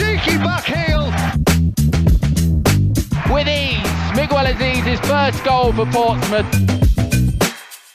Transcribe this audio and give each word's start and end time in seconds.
cheeky 0.00 0.38
back 0.38 0.64
heel. 0.64 1.12
With 3.32 3.48
ease, 3.48 3.84
Miguel 4.16 4.46
Azeez's 4.46 5.00
first 5.06 5.44
goal 5.44 5.72
for 5.74 5.84
Portsmouth. 5.86 6.48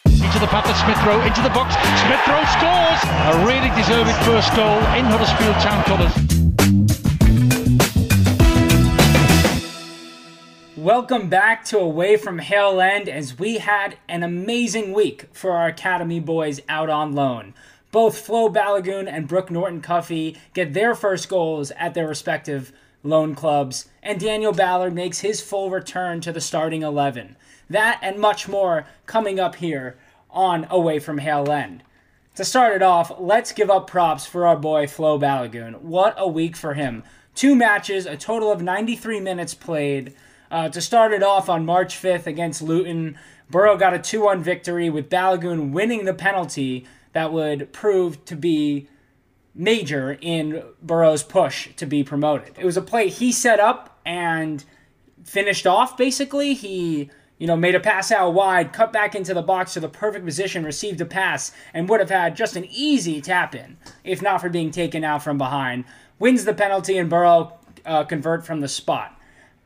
Into 0.05 0.39
the 0.39 0.47
path 0.53 0.69
of 0.69 0.77
Smith 0.77 1.01
Rowe, 1.03 1.25
into 1.25 1.41
the 1.41 1.49
box. 1.49 1.73
Smith 2.05 2.21
Rowe 2.29 2.45
scores! 2.53 3.01
A 3.25 3.45
really 3.49 3.71
deserving 3.75 4.13
first 4.23 4.53
goal 4.55 4.77
in 4.93 5.05
Huddersfield 5.05 5.55
Town 5.65 5.83
colours. 5.85 6.13
Welcome 10.77 11.29
back 11.29 11.65
to 11.65 11.79
Away 11.79 12.17
from 12.17 12.37
Hale 12.37 12.79
End 12.79 13.09
as 13.09 13.39
we 13.39 13.57
had 13.57 13.97
an 14.07 14.21
amazing 14.21 14.93
week 14.93 15.25
for 15.33 15.53
our 15.53 15.67
Academy 15.67 16.19
boys 16.19 16.61
out 16.69 16.91
on 16.91 17.13
loan. 17.15 17.55
Both 17.95 18.19
Flo 18.19 18.49
Balogun 18.49 19.07
and 19.07 19.25
Brooke 19.25 19.49
Norton 19.49 19.79
Cuffy 19.79 20.35
get 20.53 20.73
their 20.73 20.95
first 20.95 21.29
goals 21.29 21.71
at 21.77 21.93
their 21.93 22.09
respective 22.09 22.73
loan 23.03 23.35
clubs, 23.35 23.87
and 24.03 24.19
Daniel 24.19 24.51
Ballard 24.51 24.93
makes 24.93 25.21
his 25.21 25.39
full 25.39 25.69
return 25.69 26.19
to 26.19 26.33
the 26.33 26.41
starting 26.41 26.81
11. 26.81 27.37
That 27.69 27.97
and 28.01 28.19
much 28.19 28.49
more 28.49 28.85
coming 29.05 29.39
up 29.39 29.55
here 29.55 29.95
on 30.29 30.67
Away 30.69 30.99
from 30.99 31.19
Hale 31.19 31.49
End. 31.49 31.83
To 32.35 32.43
start 32.43 32.75
it 32.75 32.81
off, 32.81 33.13
let's 33.17 33.53
give 33.53 33.69
up 33.69 33.87
props 33.87 34.25
for 34.25 34.45
our 34.45 34.57
boy 34.57 34.87
Flo 34.87 35.17
Balogun. 35.17 35.79
What 35.79 36.15
a 36.17 36.27
week 36.27 36.57
for 36.57 36.73
him. 36.73 37.01
Two 37.33 37.55
matches, 37.55 38.05
a 38.05 38.17
total 38.17 38.51
of 38.51 38.61
93 38.61 39.21
minutes 39.21 39.53
played. 39.53 40.13
Uh, 40.51 40.67
to 40.67 40.81
start 40.81 41.13
it 41.13 41.23
off 41.23 41.47
on 41.47 41.65
March 41.65 41.95
5th 41.95 42.27
against 42.27 42.61
Luton, 42.61 43.17
Boro 43.49 43.77
got 43.77 43.93
a 43.93 43.99
2 43.99 44.21
1 44.21 44.43
victory 44.43 44.89
with 44.89 45.09
Balogun 45.09 45.71
winning 45.71 46.03
the 46.03 46.13
penalty 46.13 46.85
that 47.15 47.31
would 47.31 47.71
prove 47.71 48.23
to 48.25 48.35
be 48.35 48.89
major 49.55 50.17
in 50.19 50.61
Boro's 50.81 51.23
push 51.23 51.69
to 51.77 51.85
be 51.85 52.03
promoted. 52.03 52.53
It 52.59 52.65
was 52.65 52.75
a 52.75 52.81
play 52.81 53.07
he 53.07 53.31
set 53.31 53.57
up 53.57 53.97
and 54.05 54.65
finished 55.23 55.65
off 55.65 55.95
basically. 55.95 56.53
He 56.53 57.09
you 57.37 57.47
know, 57.47 57.55
made 57.55 57.73
a 57.73 57.79
pass 57.79 58.11
out 58.11 58.33
wide, 58.33 58.73
cut 58.73 58.91
back 58.91 59.15
into 59.15 59.33
the 59.33 59.41
box 59.41 59.73
to 59.73 59.79
the 59.79 59.87
perfect 59.87 60.25
position, 60.25 60.65
received 60.65 60.99
a 60.99 61.05
pass, 61.05 61.53
and 61.73 61.87
would 61.87 62.01
have 62.01 62.09
had 62.09 62.35
just 62.35 62.57
an 62.57 62.65
easy 62.69 63.21
tap 63.21 63.55
in 63.55 63.77
if 64.03 64.21
not 64.21 64.41
for 64.41 64.49
being 64.49 64.71
taken 64.71 65.05
out 65.05 65.23
from 65.23 65.37
behind. 65.37 65.85
Wins 66.19 66.43
the 66.43 66.53
penalty, 66.53 66.97
and 66.97 67.09
Boro 67.09 67.53
uh, 67.85 68.03
convert 68.03 68.45
from 68.45 68.59
the 68.59 68.67
spot. 68.67 69.17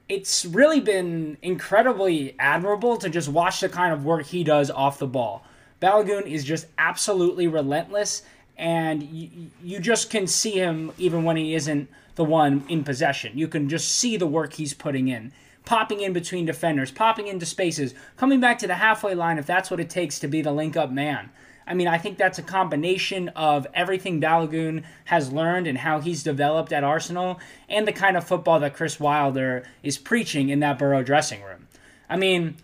It's 0.07 0.45
really 0.45 0.79
been 0.79 1.37
incredibly 1.41 2.35
admirable 2.37 2.97
to 2.97 3.09
just 3.09 3.27
watch 3.27 3.59
the 3.61 3.69
kind 3.69 3.91
of 3.91 4.05
work 4.05 4.27
he 4.27 4.43
does 4.43 4.69
off 4.69 4.99
the 4.99 5.07
ball. 5.07 5.43
Balogun 5.81 6.25
is 6.25 6.43
just 6.43 6.67
absolutely 6.77 7.47
relentless, 7.47 8.23
and 8.57 9.03
you, 9.03 9.29
you 9.63 9.79
just 9.79 10.09
can 10.09 10.27
see 10.27 10.51
him 10.51 10.91
even 10.97 11.23
when 11.23 11.37
he 11.37 11.55
isn't 11.55 11.89
the 12.15 12.25
one 12.25 12.65
in 12.67 12.83
possession. 12.83 13.37
You 13.37 13.47
can 13.47 13.69
just 13.69 13.87
see 13.89 14.17
the 14.17 14.27
work 14.27 14.53
he's 14.53 14.73
putting 14.73 15.07
in 15.07 15.31
popping 15.69 16.01
in 16.01 16.13
between 16.13 16.47
defenders, 16.47 16.89
popping 16.89 17.27
into 17.27 17.45
spaces, 17.45 17.93
coming 18.17 18.39
back 18.39 18.57
to 18.57 18.65
the 18.65 18.73
halfway 18.73 19.13
line 19.13 19.37
if 19.37 19.45
that's 19.45 19.69
what 19.69 19.79
it 19.79 19.87
takes 19.87 20.17
to 20.17 20.27
be 20.27 20.41
the 20.41 20.51
link 20.51 20.75
up 20.75 20.91
man. 20.91 21.29
I 21.67 21.75
mean, 21.75 21.87
I 21.87 21.99
think 21.99 22.17
that's 22.17 22.39
a 22.39 22.43
combination 22.43 23.29
of 23.29 23.67
everything 23.75 24.19
Balogun 24.19 24.83
has 25.05 25.31
learned 25.31 25.67
and 25.67 25.77
how 25.77 25.99
he's 25.99 26.23
developed 26.23 26.73
at 26.73 26.83
Arsenal 26.83 27.39
and 27.69 27.87
the 27.87 27.93
kind 27.93 28.17
of 28.17 28.23
football 28.23 28.59
that 28.61 28.73
Chris 28.73 28.99
Wilder 28.99 29.63
is 29.83 29.99
preaching 29.99 30.49
in 30.49 30.59
that 30.61 30.79
Boro 30.79 31.03
dressing 31.03 31.43
room. 31.43 31.67
I 32.09 32.17
mean, 32.17 32.55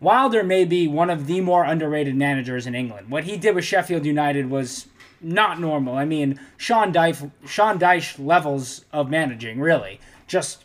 Wilder 0.00 0.42
may 0.42 0.64
be 0.64 0.86
one 0.86 1.10
of 1.10 1.26
the 1.26 1.40
more 1.40 1.64
underrated 1.64 2.14
managers 2.14 2.66
in 2.66 2.74
England. 2.74 3.08
What 3.10 3.24
he 3.24 3.36
did 3.36 3.54
with 3.54 3.64
Sheffield 3.64 4.04
United 4.04 4.50
was 4.50 4.86
not 5.20 5.58
normal. 5.58 5.96
I 5.96 6.04
mean, 6.04 6.38
Sean 6.56 6.92
Dyche, 6.92 7.30
Sean 7.46 7.78
Dyche 7.78 8.24
levels 8.24 8.84
of 8.92 9.08
managing, 9.08 9.60
really. 9.60 9.98
Just 10.26 10.64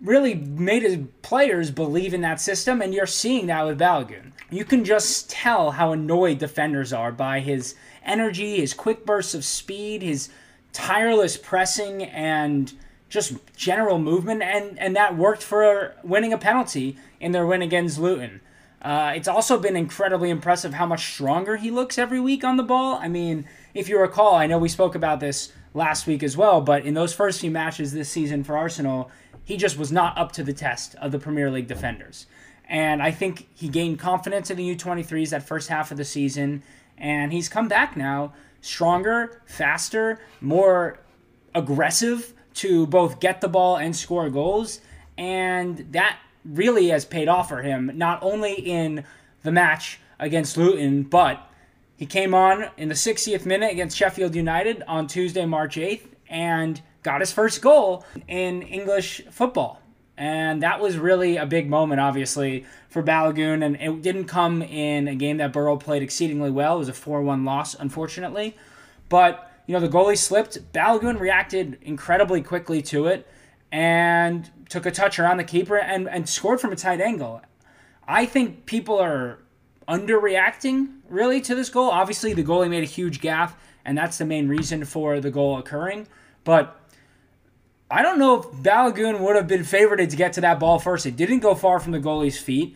really 0.00 0.34
made 0.34 0.82
his 0.82 0.98
players 1.22 1.70
believe 1.70 2.14
in 2.14 2.22
that 2.22 2.40
system, 2.40 2.82
and 2.82 2.92
you're 2.92 3.06
seeing 3.06 3.46
that 3.46 3.66
with 3.66 3.78
Balogun. 3.78 4.32
You 4.50 4.64
can 4.64 4.84
just 4.84 5.30
tell 5.30 5.72
how 5.72 5.92
annoyed 5.92 6.38
defenders 6.38 6.92
are 6.92 7.12
by 7.12 7.40
his 7.40 7.74
energy, 8.04 8.56
his 8.56 8.74
quick 8.74 9.06
bursts 9.06 9.34
of 9.34 9.44
speed, 9.44 10.02
his 10.02 10.28
tireless 10.72 11.36
pressing, 11.36 12.04
and 12.04 12.72
just 13.08 13.34
general 13.54 13.98
movement, 13.98 14.42
and, 14.42 14.78
and 14.78 14.96
that 14.96 15.16
worked 15.16 15.42
for 15.42 15.94
winning 16.02 16.32
a 16.32 16.38
penalty 16.38 16.96
in 17.22 17.32
their 17.32 17.46
win 17.46 17.62
against 17.62 17.98
Luton. 17.98 18.40
Uh, 18.82 19.12
it's 19.14 19.28
also 19.28 19.58
been 19.58 19.76
incredibly 19.76 20.28
impressive 20.28 20.74
how 20.74 20.84
much 20.84 21.14
stronger 21.14 21.56
he 21.56 21.70
looks 21.70 21.98
every 21.98 22.18
week 22.18 22.42
on 22.42 22.56
the 22.56 22.64
ball. 22.64 22.98
I 23.00 23.06
mean, 23.06 23.46
if 23.74 23.88
you 23.88 23.98
recall, 23.98 24.34
I 24.34 24.48
know 24.48 24.58
we 24.58 24.68
spoke 24.68 24.96
about 24.96 25.20
this 25.20 25.52
last 25.72 26.06
week 26.06 26.24
as 26.24 26.36
well, 26.36 26.60
but 26.60 26.84
in 26.84 26.94
those 26.94 27.14
first 27.14 27.40
few 27.40 27.50
matches 27.50 27.92
this 27.92 28.10
season 28.10 28.42
for 28.42 28.58
Arsenal, 28.58 29.08
he 29.44 29.56
just 29.56 29.78
was 29.78 29.92
not 29.92 30.18
up 30.18 30.32
to 30.32 30.42
the 30.42 30.52
test 30.52 30.96
of 30.96 31.12
the 31.12 31.18
Premier 31.20 31.48
League 31.48 31.68
defenders. 31.68 32.26
And 32.68 33.00
I 33.00 33.12
think 33.12 33.48
he 33.54 33.68
gained 33.68 34.00
confidence 34.00 34.50
in 34.50 34.56
the 34.56 34.74
U23s 34.74 35.30
that 35.30 35.46
first 35.46 35.68
half 35.68 35.92
of 35.92 35.96
the 35.96 36.04
season, 36.04 36.64
and 36.98 37.32
he's 37.32 37.48
come 37.48 37.68
back 37.68 37.96
now 37.96 38.32
stronger, 38.62 39.42
faster, 39.46 40.20
more 40.40 40.98
aggressive 41.54 42.32
to 42.54 42.86
both 42.88 43.20
get 43.20 43.40
the 43.40 43.48
ball 43.48 43.76
and 43.76 43.94
score 43.94 44.28
goals. 44.28 44.80
And 45.16 45.86
that 45.92 46.18
really 46.44 46.88
has 46.88 47.04
paid 47.04 47.28
off 47.28 47.48
for 47.48 47.62
him, 47.62 47.90
not 47.94 48.22
only 48.22 48.54
in 48.54 49.04
the 49.42 49.52
match 49.52 50.00
against 50.18 50.56
Luton, 50.56 51.02
but 51.02 51.48
he 51.96 52.06
came 52.06 52.34
on 52.34 52.68
in 52.76 52.88
the 52.88 52.94
60th 52.94 53.46
minute 53.46 53.72
against 53.72 53.96
Sheffield 53.96 54.34
United 54.34 54.82
on 54.88 55.06
Tuesday, 55.06 55.46
March 55.46 55.76
8th, 55.76 56.06
and 56.28 56.80
got 57.02 57.20
his 57.20 57.32
first 57.32 57.62
goal 57.62 58.04
in 58.28 58.62
English 58.62 59.22
football. 59.30 59.80
And 60.16 60.62
that 60.62 60.80
was 60.80 60.98
really 60.98 61.36
a 61.36 61.46
big 61.46 61.68
moment, 61.68 62.00
obviously, 62.00 62.66
for 62.88 63.02
Balogun. 63.02 63.64
And 63.64 63.76
it 63.76 64.02
didn't 64.02 64.26
come 64.26 64.62
in 64.62 65.08
a 65.08 65.14
game 65.14 65.38
that 65.38 65.52
Boro 65.52 65.76
played 65.76 66.02
exceedingly 66.02 66.50
well. 66.50 66.76
It 66.76 66.80
was 66.80 66.88
a 66.88 66.92
4 66.92 67.22
1 67.22 67.44
loss, 67.44 67.74
unfortunately. 67.74 68.56
But, 69.08 69.50
you 69.66 69.72
know, 69.72 69.80
the 69.80 69.88
goalie 69.88 70.18
slipped. 70.18 70.72
Balogun 70.72 71.18
reacted 71.18 71.78
incredibly 71.82 72.42
quickly 72.42 72.82
to 72.82 73.06
it 73.06 73.26
and 73.72 74.50
took 74.72 74.86
a 74.86 74.90
touch 74.90 75.18
around 75.18 75.36
the 75.36 75.44
keeper 75.44 75.76
and, 75.76 76.08
and 76.08 76.26
scored 76.26 76.58
from 76.58 76.72
a 76.72 76.76
tight 76.76 77.00
angle. 77.00 77.42
I 78.08 78.24
think 78.24 78.64
people 78.64 78.98
are 78.98 79.38
underreacting, 79.86 81.00
really, 81.10 81.42
to 81.42 81.54
this 81.54 81.68
goal. 81.68 81.90
Obviously, 81.90 82.32
the 82.32 82.42
goalie 82.42 82.70
made 82.70 82.82
a 82.82 82.86
huge 82.86 83.20
gaffe, 83.20 83.52
and 83.84 83.96
that's 83.96 84.16
the 84.16 84.24
main 84.24 84.48
reason 84.48 84.86
for 84.86 85.20
the 85.20 85.30
goal 85.30 85.58
occurring. 85.58 86.08
But 86.44 86.80
I 87.90 88.00
don't 88.00 88.18
know 88.18 88.40
if 88.40 88.46
Balogun 88.46 89.20
would 89.20 89.36
have 89.36 89.46
been 89.46 89.62
favored 89.62 89.98
to 89.98 90.16
get 90.16 90.32
to 90.34 90.40
that 90.40 90.58
ball 90.58 90.78
first. 90.78 91.04
It 91.04 91.16
didn't 91.16 91.40
go 91.40 91.54
far 91.54 91.78
from 91.78 91.92
the 91.92 92.00
goalie's 92.00 92.38
feet. 92.38 92.74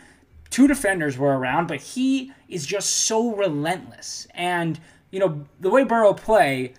Two 0.51 0.69
defenders 0.69 1.17
were 1.17 1.37
around, 1.37 1.67
but 1.67 1.81
he 1.81 2.31
is 2.47 2.67
just 2.67 2.91
so 2.91 3.35
relentless. 3.35 4.29
And, 4.35 4.79
you 5.11 5.19
know, 5.19 5.47
the 5.61 5.71
way 5.71 5.83
Boro 5.83 6.13
play, 6.13 6.75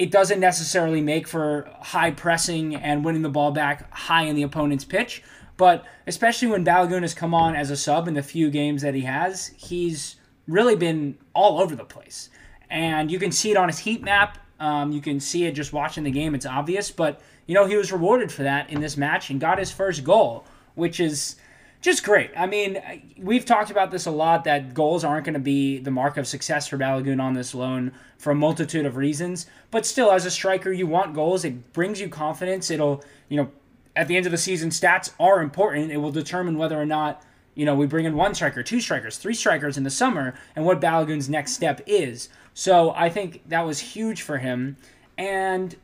it 0.00 0.10
doesn't 0.10 0.40
necessarily 0.40 1.02
make 1.02 1.28
for 1.28 1.68
high 1.78 2.10
pressing 2.10 2.74
and 2.74 3.04
winning 3.04 3.20
the 3.20 3.28
ball 3.28 3.50
back 3.50 3.92
high 3.92 4.22
in 4.22 4.34
the 4.34 4.42
opponent's 4.42 4.82
pitch. 4.82 5.22
But 5.58 5.84
especially 6.06 6.48
when 6.48 6.64
Balogun 6.64 7.02
has 7.02 7.12
come 7.12 7.34
on 7.34 7.54
as 7.54 7.70
a 7.70 7.76
sub 7.76 8.08
in 8.08 8.14
the 8.14 8.22
few 8.22 8.48
games 8.48 8.80
that 8.80 8.94
he 8.94 9.02
has, 9.02 9.48
he's 9.58 10.16
really 10.48 10.74
been 10.74 11.18
all 11.34 11.60
over 11.60 11.76
the 11.76 11.84
place. 11.84 12.30
And 12.70 13.10
you 13.10 13.18
can 13.18 13.30
see 13.30 13.50
it 13.50 13.58
on 13.58 13.68
his 13.68 13.80
heat 13.80 14.02
map. 14.02 14.38
Um, 14.58 14.90
you 14.90 15.02
can 15.02 15.20
see 15.20 15.44
it 15.44 15.52
just 15.52 15.74
watching 15.74 16.04
the 16.04 16.10
game. 16.10 16.34
It's 16.34 16.46
obvious. 16.46 16.90
But 16.90 17.20
you 17.46 17.52
know, 17.52 17.66
he 17.66 17.76
was 17.76 17.92
rewarded 17.92 18.32
for 18.32 18.42
that 18.44 18.70
in 18.70 18.80
this 18.80 18.96
match 18.96 19.28
and 19.28 19.38
got 19.38 19.58
his 19.58 19.70
first 19.70 20.02
goal, 20.02 20.46
which 20.76 20.98
is 20.98 21.36
just 21.80 22.04
great. 22.04 22.30
I 22.36 22.46
mean, 22.46 22.80
we've 23.16 23.44
talked 23.44 23.70
about 23.70 23.90
this 23.90 24.06
a 24.06 24.10
lot 24.10 24.44
that 24.44 24.74
goals 24.74 25.02
aren't 25.02 25.24
going 25.24 25.34
to 25.34 25.40
be 25.40 25.78
the 25.78 25.90
mark 25.90 26.16
of 26.18 26.26
success 26.26 26.68
for 26.68 26.76
Balogun 26.76 27.22
on 27.22 27.32
this 27.32 27.54
loan 27.54 27.92
for 28.18 28.32
a 28.32 28.34
multitude 28.34 28.84
of 28.84 28.96
reasons. 28.96 29.46
But 29.70 29.86
still, 29.86 30.10
as 30.12 30.26
a 30.26 30.30
striker, 30.30 30.70
you 30.70 30.86
want 30.86 31.14
goals. 31.14 31.44
It 31.44 31.72
brings 31.72 32.00
you 32.00 32.08
confidence. 32.08 32.70
It'll, 32.70 33.02
you 33.28 33.38
know, 33.38 33.50
at 33.96 34.08
the 34.08 34.16
end 34.16 34.26
of 34.26 34.32
the 34.32 34.38
season, 34.38 34.70
stats 34.70 35.12
are 35.18 35.40
important. 35.40 35.90
It 35.90 35.96
will 35.96 36.12
determine 36.12 36.58
whether 36.58 36.78
or 36.80 36.86
not, 36.86 37.22
you 37.54 37.64
know, 37.64 37.74
we 37.74 37.86
bring 37.86 38.04
in 38.04 38.14
one 38.14 38.34
striker, 38.34 38.62
two 38.62 38.80
strikers, 38.80 39.16
three 39.16 39.34
strikers 39.34 39.78
in 39.78 39.84
the 39.84 39.90
summer, 39.90 40.34
and 40.54 40.66
what 40.66 40.80
Balogun's 40.80 41.30
next 41.30 41.52
step 41.52 41.80
is. 41.86 42.28
So 42.52 42.90
I 42.94 43.08
think 43.08 43.48
that 43.48 43.64
was 43.64 43.78
huge 43.78 44.20
for 44.20 44.38
him. 44.38 44.76
And 45.16 45.76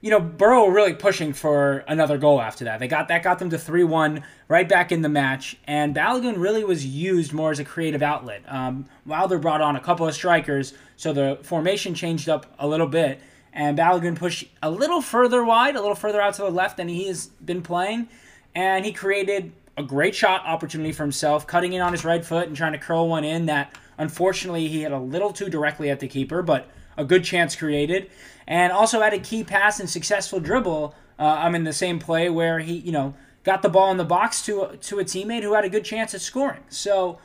you 0.00 0.10
know, 0.10 0.20
Boro 0.20 0.68
really 0.68 0.94
pushing 0.94 1.32
for 1.32 1.78
another 1.88 2.18
goal 2.18 2.40
after 2.40 2.64
that. 2.64 2.78
They 2.78 2.86
got 2.86 3.08
that 3.08 3.22
got 3.22 3.38
them 3.38 3.50
to 3.50 3.58
three 3.58 3.84
one 3.84 4.22
right 4.46 4.68
back 4.68 4.92
in 4.92 5.02
the 5.02 5.08
match, 5.08 5.56
and 5.66 5.94
Balogun 5.94 6.38
really 6.38 6.62
was 6.62 6.86
used 6.86 7.32
more 7.32 7.50
as 7.50 7.58
a 7.58 7.64
creative 7.64 8.02
outlet. 8.02 8.42
Um, 8.46 8.86
Wilder 9.06 9.38
brought 9.38 9.60
on 9.60 9.76
a 9.76 9.80
couple 9.80 10.06
of 10.06 10.14
strikers, 10.14 10.74
so 10.96 11.12
the 11.12 11.38
formation 11.42 11.94
changed 11.94 12.28
up 12.28 12.54
a 12.58 12.68
little 12.68 12.86
bit, 12.86 13.20
and 13.52 13.76
Balogun 13.76 14.14
pushed 14.16 14.46
a 14.62 14.70
little 14.70 15.02
further 15.02 15.44
wide, 15.44 15.74
a 15.74 15.80
little 15.80 15.96
further 15.96 16.20
out 16.20 16.34
to 16.34 16.42
the 16.42 16.50
left 16.50 16.76
than 16.76 16.88
he 16.88 17.08
has 17.08 17.26
been 17.26 17.62
playing, 17.62 18.08
and 18.54 18.84
he 18.84 18.92
created 18.92 19.52
a 19.76 19.82
great 19.82 20.14
shot 20.14 20.44
opportunity 20.44 20.92
for 20.92 21.02
himself, 21.02 21.46
cutting 21.46 21.72
in 21.72 21.80
on 21.80 21.92
his 21.92 22.04
right 22.04 22.24
foot 22.24 22.48
and 22.48 22.56
trying 22.56 22.72
to 22.72 22.78
curl 22.78 23.08
one 23.08 23.24
in 23.24 23.46
that 23.46 23.74
unfortunately 23.96 24.68
he 24.68 24.82
hit 24.82 24.92
a 24.92 24.98
little 24.98 25.32
too 25.32 25.48
directly 25.48 25.90
at 25.90 26.00
the 26.00 26.08
keeper, 26.08 26.42
but 26.42 26.68
a 26.98 27.04
good 27.04 27.24
chance 27.24 27.56
created, 27.56 28.10
and 28.46 28.70
also 28.70 29.00
had 29.00 29.14
a 29.14 29.18
key 29.18 29.42
pass 29.42 29.80
and 29.80 29.88
successful 29.88 30.40
dribble. 30.40 30.94
Uh, 31.18 31.22
I'm 31.22 31.54
in 31.54 31.64
the 31.64 31.72
same 31.72 31.98
play 31.98 32.28
where 32.28 32.58
he, 32.58 32.74
you 32.74 32.92
know, 32.92 33.14
got 33.44 33.62
the 33.62 33.70
ball 33.70 33.90
in 33.90 33.96
the 33.96 34.04
box 34.04 34.42
to 34.42 34.76
to 34.82 34.98
a 34.98 35.04
teammate 35.04 35.42
who 35.42 35.54
had 35.54 35.64
a 35.64 35.70
good 35.70 35.84
chance 35.84 36.14
at 36.14 36.20
scoring. 36.20 36.62
So 36.68 37.18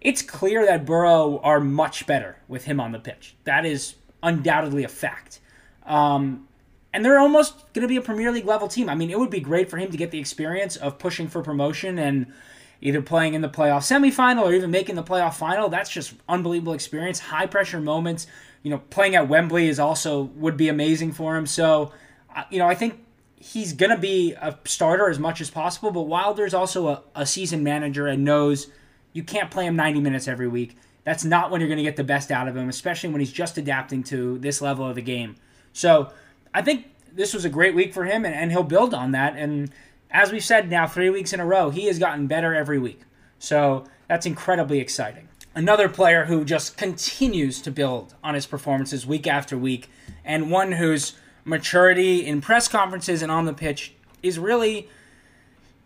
it's 0.00 0.22
clear 0.22 0.64
that 0.64 0.86
Boro 0.86 1.38
are 1.40 1.60
much 1.60 2.06
better 2.06 2.36
with 2.48 2.64
him 2.64 2.80
on 2.80 2.92
the 2.92 2.98
pitch. 2.98 3.36
That 3.44 3.66
is 3.66 3.96
undoubtedly 4.22 4.84
a 4.84 4.88
fact. 4.88 5.40
Um, 5.84 6.48
and 6.92 7.04
they're 7.04 7.18
almost 7.18 7.72
going 7.74 7.82
to 7.82 7.88
be 7.88 7.96
a 7.96 8.02
Premier 8.02 8.32
League 8.32 8.46
level 8.46 8.68
team. 8.68 8.88
I 8.88 8.94
mean, 8.94 9.10
it 9.10 9.18
would 9.18 9.30
be 9.30 9.40
great 9.40 9.68
for 9.68 9.76
him 9.76 9.90
to 9.90 9.96
get 9.96 10.10
the 10.10 10.18
experience 10.18 10.76
of 10.76 10.98
pushing 10.98 11.28
for 11.28 11.42
promotion 11.42 11.98
and 11.98 12.32
either 12.80 13.02
playing 13.02 13.34
in 13.34 13.42
the 13.42 13.48
playoff 13.48 13.82
semifinal 13.82 14.42
or 14.42 14.54
even 14.54 14.70
making 14.70 14.94
the 14.94 15.02
playoff 15.02 15.34
final. 15.34 15.68
That's 15.68 15.90
just 15.90 16.14
unbelievable 16.28 16.72
experience. 16.72 17.18
High 17.18 17.46
pressure 17.46 17.80
moments. 17.80 18.26
You 18.66 18.70
know, 18.70 18.78
playing 18.90 19.14
at 19.14 19.28
Wembley 19.28 19.68
is 19.68 19.78
also 19.78 20.22
would 20.34 20.56
be 20.56 20.68
amazing 20.68 21.12
for 21.12 21.36
him. 21.36 21.46
So, 21.46 21.92
uh, 22.34 22.42
you 22.50 22.58
know, 22.58 22.66
I 22.66 22.74
think 22.74 22.98
he's 23.36 23.72
going 23.72 23.90
to 23.90 23.96
be 23.96 24.32
a 24.32 24.58
starter 24.64 25.08
as 25.08 25.20
much 25.20 25.40
as 25.40 25.50
possible. 25.50 25.92
But 25.92 26.08
Wilder's 26.08 26.52
also 26.52 26.88
a, 26.88 27.02
a 27.14 27.26
seasoned 27.26 27.62
manager 27.62 28.08
and 28.08 28.24
knows 28.24 28.66
you 29.12 29.22
can't 29.22 29.52
play 29.52 29.66
him 29.66 29.76
90 29.76 30.00
minutes 30.00 30.26
every 30.26 30.48
week. 30.48 30.76
That's 31.04 31.24
not 31.24 31.52
when 31.52 31.60
you're 31.60 31.68
going 31.68 31.78
to 31.78 31.84
get 31.84 31.94
the 31.94 32.02
best 32.02 32.32
out 32.32 32.48
of 32.48 32.56
him, 32.56 32.68
especially 32.68 33.10
when 33.10 33.20
he's 33.20 33.30
just 33.30 33.56
adapting 33.56 34.02
to 34.02 34.36
this 34.38 34.60
level 34.60 34.84
of 34.84 34.96
the 34.96 35.00
game. 35.00 35.36
So 35.72 36.10
I 36.52 36.60
think 36.60 36.86
this 37.12 37.34
was 37.34 37.44
a 37.44 37.48
great 37.48 37.76
week 37.76 37.94
for 37.94 38.04
him, 38.04 38.24
and, 38.24 38.34
and 38.34 38.50
he'll 38.50 38.64
build 38.64 38.94
on 38.94 39.12
that. 39.12 39.36
And 39.36 39.70
as 40.10 40.32
we've 40.32 40.42
said 40.42 40.68
now, 40.68 40.88
three 40.88 41.10
weeks 41.10 41.32
in 41.32 41.38
a 41.38 41.46
row, 41.46 41.70
he 41.70 41.86
has 41.86 42.00
gotten 42.00 42.26
better 42.26 42.52
every 42.52 42.80
week. 42.80 43.02
So 43.38 43.84
that's 44.08 44.26
incredibly 44.26 44.80
exciting. 44.80 45.25
Another 45.56 45.88
player 45.88 46.26
who 46.26 46.44
just 46.44 46.76
continues 46.76 47.62
to 47.62 47.70
build 47.70 48.14
on 48.22 48.34
his 48.34 48.44
performances 48.44 49.06
week 49.06 49.26
after 49.26 49.56
week, 49.56 49.88
and 50.22 50.50
one 50.50 50.72
whose 50.72 51.14
maturity 51.46 52.26
in 52.26 52.42
press 52.42 52.68
conferences 52.68 53.22
and 53.22 53.32
on 53.32 53.46
the 53.46 53.54
pitch 53.54 53.94
is 54.22 54.38
really 54.38 54.86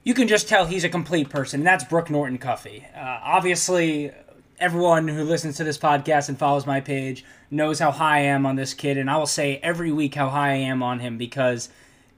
you 0.03 0.13
can 0.13 0.27
just 0.27 0.49
tell 0.49 0.67
he's 0.67 0.83
a 0.83 0.89
complete 0.89 1.31
person. 1.31 1.61
And 1.61 1.67
that's 1.69 1.85
Brooke 1.85 2.11
Norton 2.11 2.37
Cuffy. 2.37 2.85
Uh, 2.97 3.21
obviously, 3.23 4.11
everyone 4.59 5.07
who 5.07 5.23
listens 5.23 5.57
to 5.59 5.65
this 5.65 5.79
podcast 5.79 6.29
and 6.29 6.37
follows 6.37 6.67
my 6.67 6.81
page 6.81 7.25
knows 7.49 7.79
how 7.79 7.93
high 7.93 8.19
I 8.19 8.23
am 8.23 8.47
on 8.47 8.57
this 8.57 8.75
kid, 8.75 8.99
and 8.99 9.09
I 9.09 9.19
will 9.19 9.27
say 9.27 9.61
every 9.63 9.93
week 9.93 10.17
how 10.17 10.31
high 10.31 10.51
I 10.51 10.57
am 10.57 10.83
on 10.83 10.99
him 10.99 11.17
because 11.17 11.69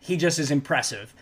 he 0.01 0.17
just 0.17 0.39
is 0.39 0.51
impressive. 0.51 1.13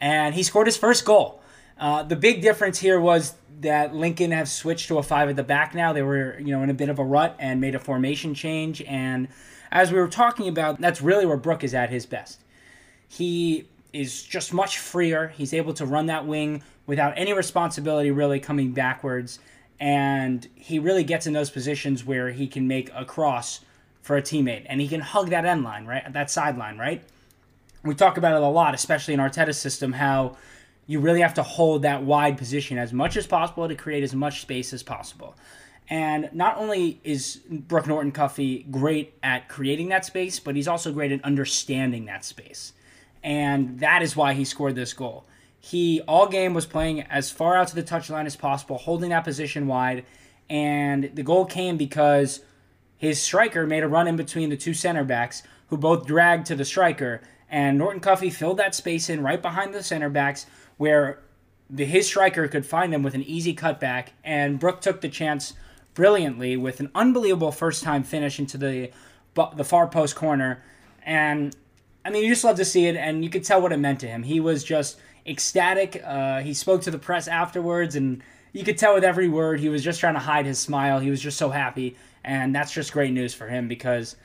And 0.00 0.36
he 0.36 0.44
scored 0.44 0.68
his 0.68 0.76
first 0.76 1.04
goal. 1.04 1.39
Uh, 1.80 2.04
the 2.04 2.14
big 2.14 2.42
difference 2.42 2.78
here 2.78 3.00
was 3.00 3.34
that 3.60 3.94
Lincoln 3.94 4.30
have 4.30 4.48
switched 4.48 4.88
to 4.88 4.98
a 4.98 5.02
five 5.02 5.28
at 5.28 5.36
the 5.36 5.42
back 5.42 5.74
now. 5.74 5.92
They 5.92 6.02
were, 6.02 6.38
you 6.38 6.54
know, 6.54 6.62
in 6.62 6.70
a 6.70 6.74
bit 6.74 6.88
of 6.88 7.00
a 7.00 7.04
rut 7.04 7.34
and 7.40 7.60
made 7.60 7.74
a 7.74 7.80
formation 7.80 8.34
change. 8.34 8.82
And 8.82 9.28
as 9.72 9.90
we 9.90 9.98
were 9.98 10.08
talking 10.08 10.46
about, 10.46 10.80
that's 10.80 11.02
really 11.02 11.26
where 11.26 11.36
Brooke 11.36 11.64
is 11.64 11.74
at 11.74 11.90
his 11.90 12.06
best. 12.06 12.40
He 13.08 13.66
is 13.92 14.22
just 14.22 14.52
much 14.52 14.78
freer. 14.78 15.28
He's 15.28 15.52
able 15.52 15.74
to 15.74 15.86
run 15.86 16.06
that 16.06 16.26
wing 16.26 16.62
without 16.86 17.14
any 17.16 17.32
responsibility 17.32 18.12
really 18.12 18.38
coming 18.38 18.72
backwards 18.72 19.40
and 19.80 20.46
he 20.54 20.78
really 20.78 21.02
gets 21.02 21.26
in 21.26 21.32
those 21.32 21.50
positions 21.50 22.04
where 22.04 22.30
he 22.30 22.46
can 22.46 22.68
make 22.68 22.90
a 22.94 23.04
cross 23.04 23.60
for 24.02 24.16
a 24.16 24.22
teammate 24.22 24.66
and 24.66 24.80
he 24.80 24.86
can 24.86 25.00
hug 25.00 25.30
that 25.30 25.46
end 25.46 25.64
line, 25.64 25.86
right? 25.86 26.12
That 26.12 26.30
sideline, 26.30 26.76
right? 26.76 27.02
We 27.82 27.94
talk 27.94 28.18
about 28.18 28.34
it 28.34 28.42
a 28.42 28.48
lot, 28.48 28.74
especially 28.74 29.14
in 29.14 29.20
Arteta's 29.20 29.56
system, 29.56 29.94
how 29.94 30.36
you 30.86 31.00
really 31.00 31.20
have 31.20 31.34
to 31.34 31.42
hold 31.42 31.82
that 31.82 32.02
wide 32.02 32.36
position 32.36 32.78
as 32.78 32.92
much 32.92 33.16
as 33.16 33.26
possible 33.26 33.68
to 33.68 33.74
create 33.74 34.02
as 34.02 34.14
much 34.14 34.40
space 34.40 34.72
as 34.72 34.82
possible. 34.82 35.36
And 35.88 36.30
not 36.32 36.56
only 36.56 37.00
is 37.02 37.40
Brooke 37.48 37.88
Norton 37.88 38.12
Cuffy 38.12 38.64
great 38.70 39.14
at 39.22 39.48
creating 39.48 39.88
that 39.88 40.04
space, 40.04 40.38
but 40.38 40.54
he's 40.54 40.68
also 40.68 40.92
great 40.92 41.10
at 41.10 41.24
understanding 41.24 42.06
that 42.06 42.24
space. 42.24 42.72
And 43.22 43.80
that 43.80 44.02
is 44.02 44.16
why 44.16 44.34
he 44.34 44.44
scored 44.44 44.76
this 44.76 44.92
goal. 44.92 45.26
He 45.58 46.00
all 46.02 46.26
game 46.26 46.54
was 46.54 46.64
playing 46.64 47.02
as 47.02 47.30
far 47.30 47.56
out 47.56 47.68
to 47.68 47.74
the 47.74 47.82
touchline 47.82 48.24
as 48.24 48.36
possible, 48.36 48.78
holding 48.78 49.10
that 49.10 49.24
position 49.24 49.66
wide, 49.66 50.06
and 50.48 51.10
the 51.14 51.22
goal 51.22 51.44
came 51.44 51.76
because 51.76 52.40
his 52.96 53.20
striker 53.20 53.66
made 53.66 53.82
a 53.82 53.88
run 53.88 54.08
in 54.08 54.16
between 54.16 54.50
the 54.50 54.56
two 54.56 54.74
center 54.74 55.04
backs, 55.04 55.42
who 55.68 55.76
both 55.76 56.06
dragged 56.06 56.46
to 56.46 56.54
the 56.54 56.64
striker, 56.64 57.20
and 57.48 57.78
Norton 57.78 58.00
Cuffy 58.00 58.30
filled 58.30 58.56
that 58.56 58.74
space 58.74 59.10
in 59.10 59.22
right 59.22 59.40
behind 59.40 59.74
the 59.74 59.82
center 59.82 60.08
backs, 60.08 60.46
where 60.80 61.18
the, 61.68 61.84
his 61.84 62.06
striker 62.06 62.48
could 62.48 62.64
find 62.64 62.90
them 62.90 63.02
with 63.02 63.12
an 63.12 63.22
easy 63.24 63.54
cutback, 63.54 64.06
and 64.24 64.58
Brooke 64.58 64.80
took 64.80 65.02
the 65.02 65.10
chance 65.10 65.52
brilliantly 65.92 66.56
with 66.56 66.80
an 66.80 66.90
unbelievable 66.94 67.52
first 67.52 67.82
time 67.82 68.02
finish 68.02 68.38
into 68.38 68.56
the 68.56 68.90
the 69.56 69.62
far 69.62 69.86
post 69.86 70.16
corner, 70.16 70.62
and 71.04 71.54
I 72.02 72.08
mean 72.08 72.22
you 72.24 72.30
just 72.30 72.44
love 72.44 72.56
to 72.56 72.64
see 72.64 72.86
it, 72.86 72.96
and 72.96 73.22
you 73.22 73.28
could 73.28 73.44
tell 73.44 73.60
what 73.60 73.72
it 73.72 73.76
meant 73.76 74.00
to 74.00 74.06
him. 74.06 74.22
He 74.22 74.40
was 74.40 74.64
just 74.64 74.98
ecstatic. 75.26 76.02
Uh, 76.02 76.40
he 76.40 76.54
spoke 76.54 76.80
to 76.82 76.90
the 76.90 76.98
press 76.98 77.28
afterwards, 77.28 77.94
and 77.94 78.22
you 78.54 78.64
could 78.64 78.78
tell 78.78 78.94
with 78.94 79.04
every 79.04 79.28
word 79.28 79.60
he 79.60 79.68
was 79.68 79.84
just 79.84 80.00
trying 80.00 80.14
to 80.14 80.20
hide 80.20 80.46
his 80.46 80.58
smile. 80.58 80.98
He 80.98 81.10
was 81.10 81.20
just 81.20 81.36
so 81.36 81.50
happy, 81.50 81.94
and 82.24 82.54
that's 82.54 82.72
just 82.72 82.90
great 82.90 83.12
news 83.12 83.34
for 83.34 83.48
him 83.48 83.68
because, 83.68 84.16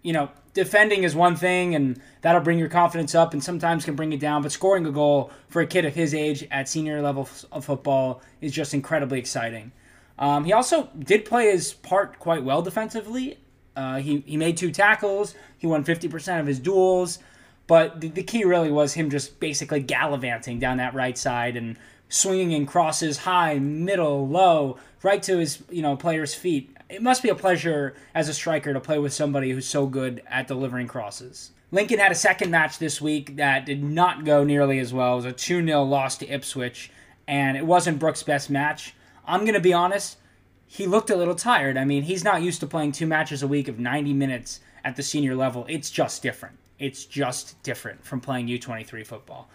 you 0.00 0.14
know, 0.14 0.30
defending 0.54 1.04
is 1.04 1.14
one 1.14 1.36
thing, 1.36 1.74
and 1.74 2.00
that'll 2.22 2.40
bring 2.40 2.58
your 2.58 2.68
confidence 2.68 3.14
up, 3.14 3.32
and 3.32 3.42
sometimes 3.42 3.84
can 3.84 3.96
bring 3.96 4.12
it 4.12 4.20
down. 4.20 4.42
But 4.42 4.52
scoring 4.52 4.86
a 4.86 4.90
goal 4.90 5.30
for 5.48 5.62
a 5.62 5.66
kid 5.66 5.84
of 5.84 5.94
his 5.94 6.14
age 6.14 6.46
at 6.50 6.68
senior 6.68 7.00
level 7.02 7.28
of 7.52 7.64
football 7.64 8.22
is 8.40 8.52
just 8.52 8.74
incredibly 8.74 9.18
exciting. 9.18 9.72
Um, 10.18 10.44
he 10.44 10.52
also 10.52 10.90
did 10.98 11.24
play 11.24 11.50
his 11.50 11.72
part 11.72 12.18
quite 12.18 12.44
well 12.44 12.62
defensively. 12.62 13.38
Uh, 13.74 13.98
he, 13.98 14.22
he 14.26 14.36
made 14.36 14.56
two 14.56 14.70
tackles. 14.70 15.34
He 15.56 15.66
won 15.66 15.84
50% 15.84 16.40
of 16.40 16.46
his 16.46 16.58
duels. 16.58 17.18
But 17.66 18.00
the, 18.00 18.08
the 18.08 18.22
key 18.22 18.44
really 18.44 18.70
was 18.70 18.94
him 18.94 19.10
just 19.10 19.40
basically 19.40 19.80
gallivanting 19.80 20.58
down 20.58 20.78
that 20.78 20.92
right 20.92 21.16
side 21.16 21.56
and 21.56 21.76
swinging 22.08 22.52
in 22.52 22.66
crosses 22.66 23.18
high, 23.18 23.58
middle, 23.58 24.28
low, 24.28 24.76
right 25.02 25.22
to 25.22 25.38
his 25.38 25.62
you 25.70 25.80
know 25.80 25.96
player's 25.96 26.34
feet. 26.34 26.76
It 26.90 27.02
must 27.02 27.22
be 27.22 27.28
a 27.28 27.36
pleasure 27.36 27.94
as 28.14 28.28
a 28.28 28.34
striker 28.34 28.72
to 28.72 28.80
play 28.80 28.98
with 28.98 29.12
somebody 29.12 29.52
who's 29.52 29.66
so 29.66 29.86
good 29.86 30.22
at 30.28 30.48
delivering 30.48 30.88
crosses. 30.88 31.52
Lincoln 31.70 32.00
had 32.00 32.10
a 32.10 32.16
second 32.16 32.50
match 32.50 32.78
this 32.78 33.00
week 33.00 33.36
that 33.36 33.64
did 33.64 33.82
not 33.82 34.24
go 34.24 34.42
nearly 34.42 34.80
as 34.80 34.92
well. 34.92 35.12
It 35.12 35.16
was 35.16 35.24
a 35.26 35.32
2 35.32 35.64
0 35.64 35.84
loss 35.84 36.16
to 36.18 36.26
Ipswich, 36.26 36.90
and 37.28 37.56
it 37.56 37.64
wasn't 37.64 38.00
Brooke's 38.00 38.24
best 38.24 38.50
match. 38.50 38.94
I'm 39.24 39.42
going 39.42 39.54
to 39.54 39.60
be 39.60 39.72
honest, 39.72 40.18
he 40.66 40.86
looked 40.86 41.10
a 41.10 41.16
little 41.16 41.36
tired. 41.36 41.76
I 41.76 41.84
mean, 41.84 42.02
he's 42.02 42.24
not 42.24 42.42
used 42.42 42.58
to 42.60 42.66
playing 42.66 42.92
two 42.92 43.06
matches 43.06 43.44
a 43.44 43.48
week 43.48 43.68
of 43.68 43.78
90 43.78 44.12
minutes 44.14 44.60
at 44.84 44.96
the 44.96 45.02
senior 45.02 45.36
level. 45.36 45.66
It's 45.68 45.90
just 45.90 46.22
different. 46.24 46.58
It's 46.80 47.04
just 47.04 47.62
different 47.62 48.04
from 48.04 48.20
playing 48.20 48.48
U23 48.48 49.06
football. 49.06 49.48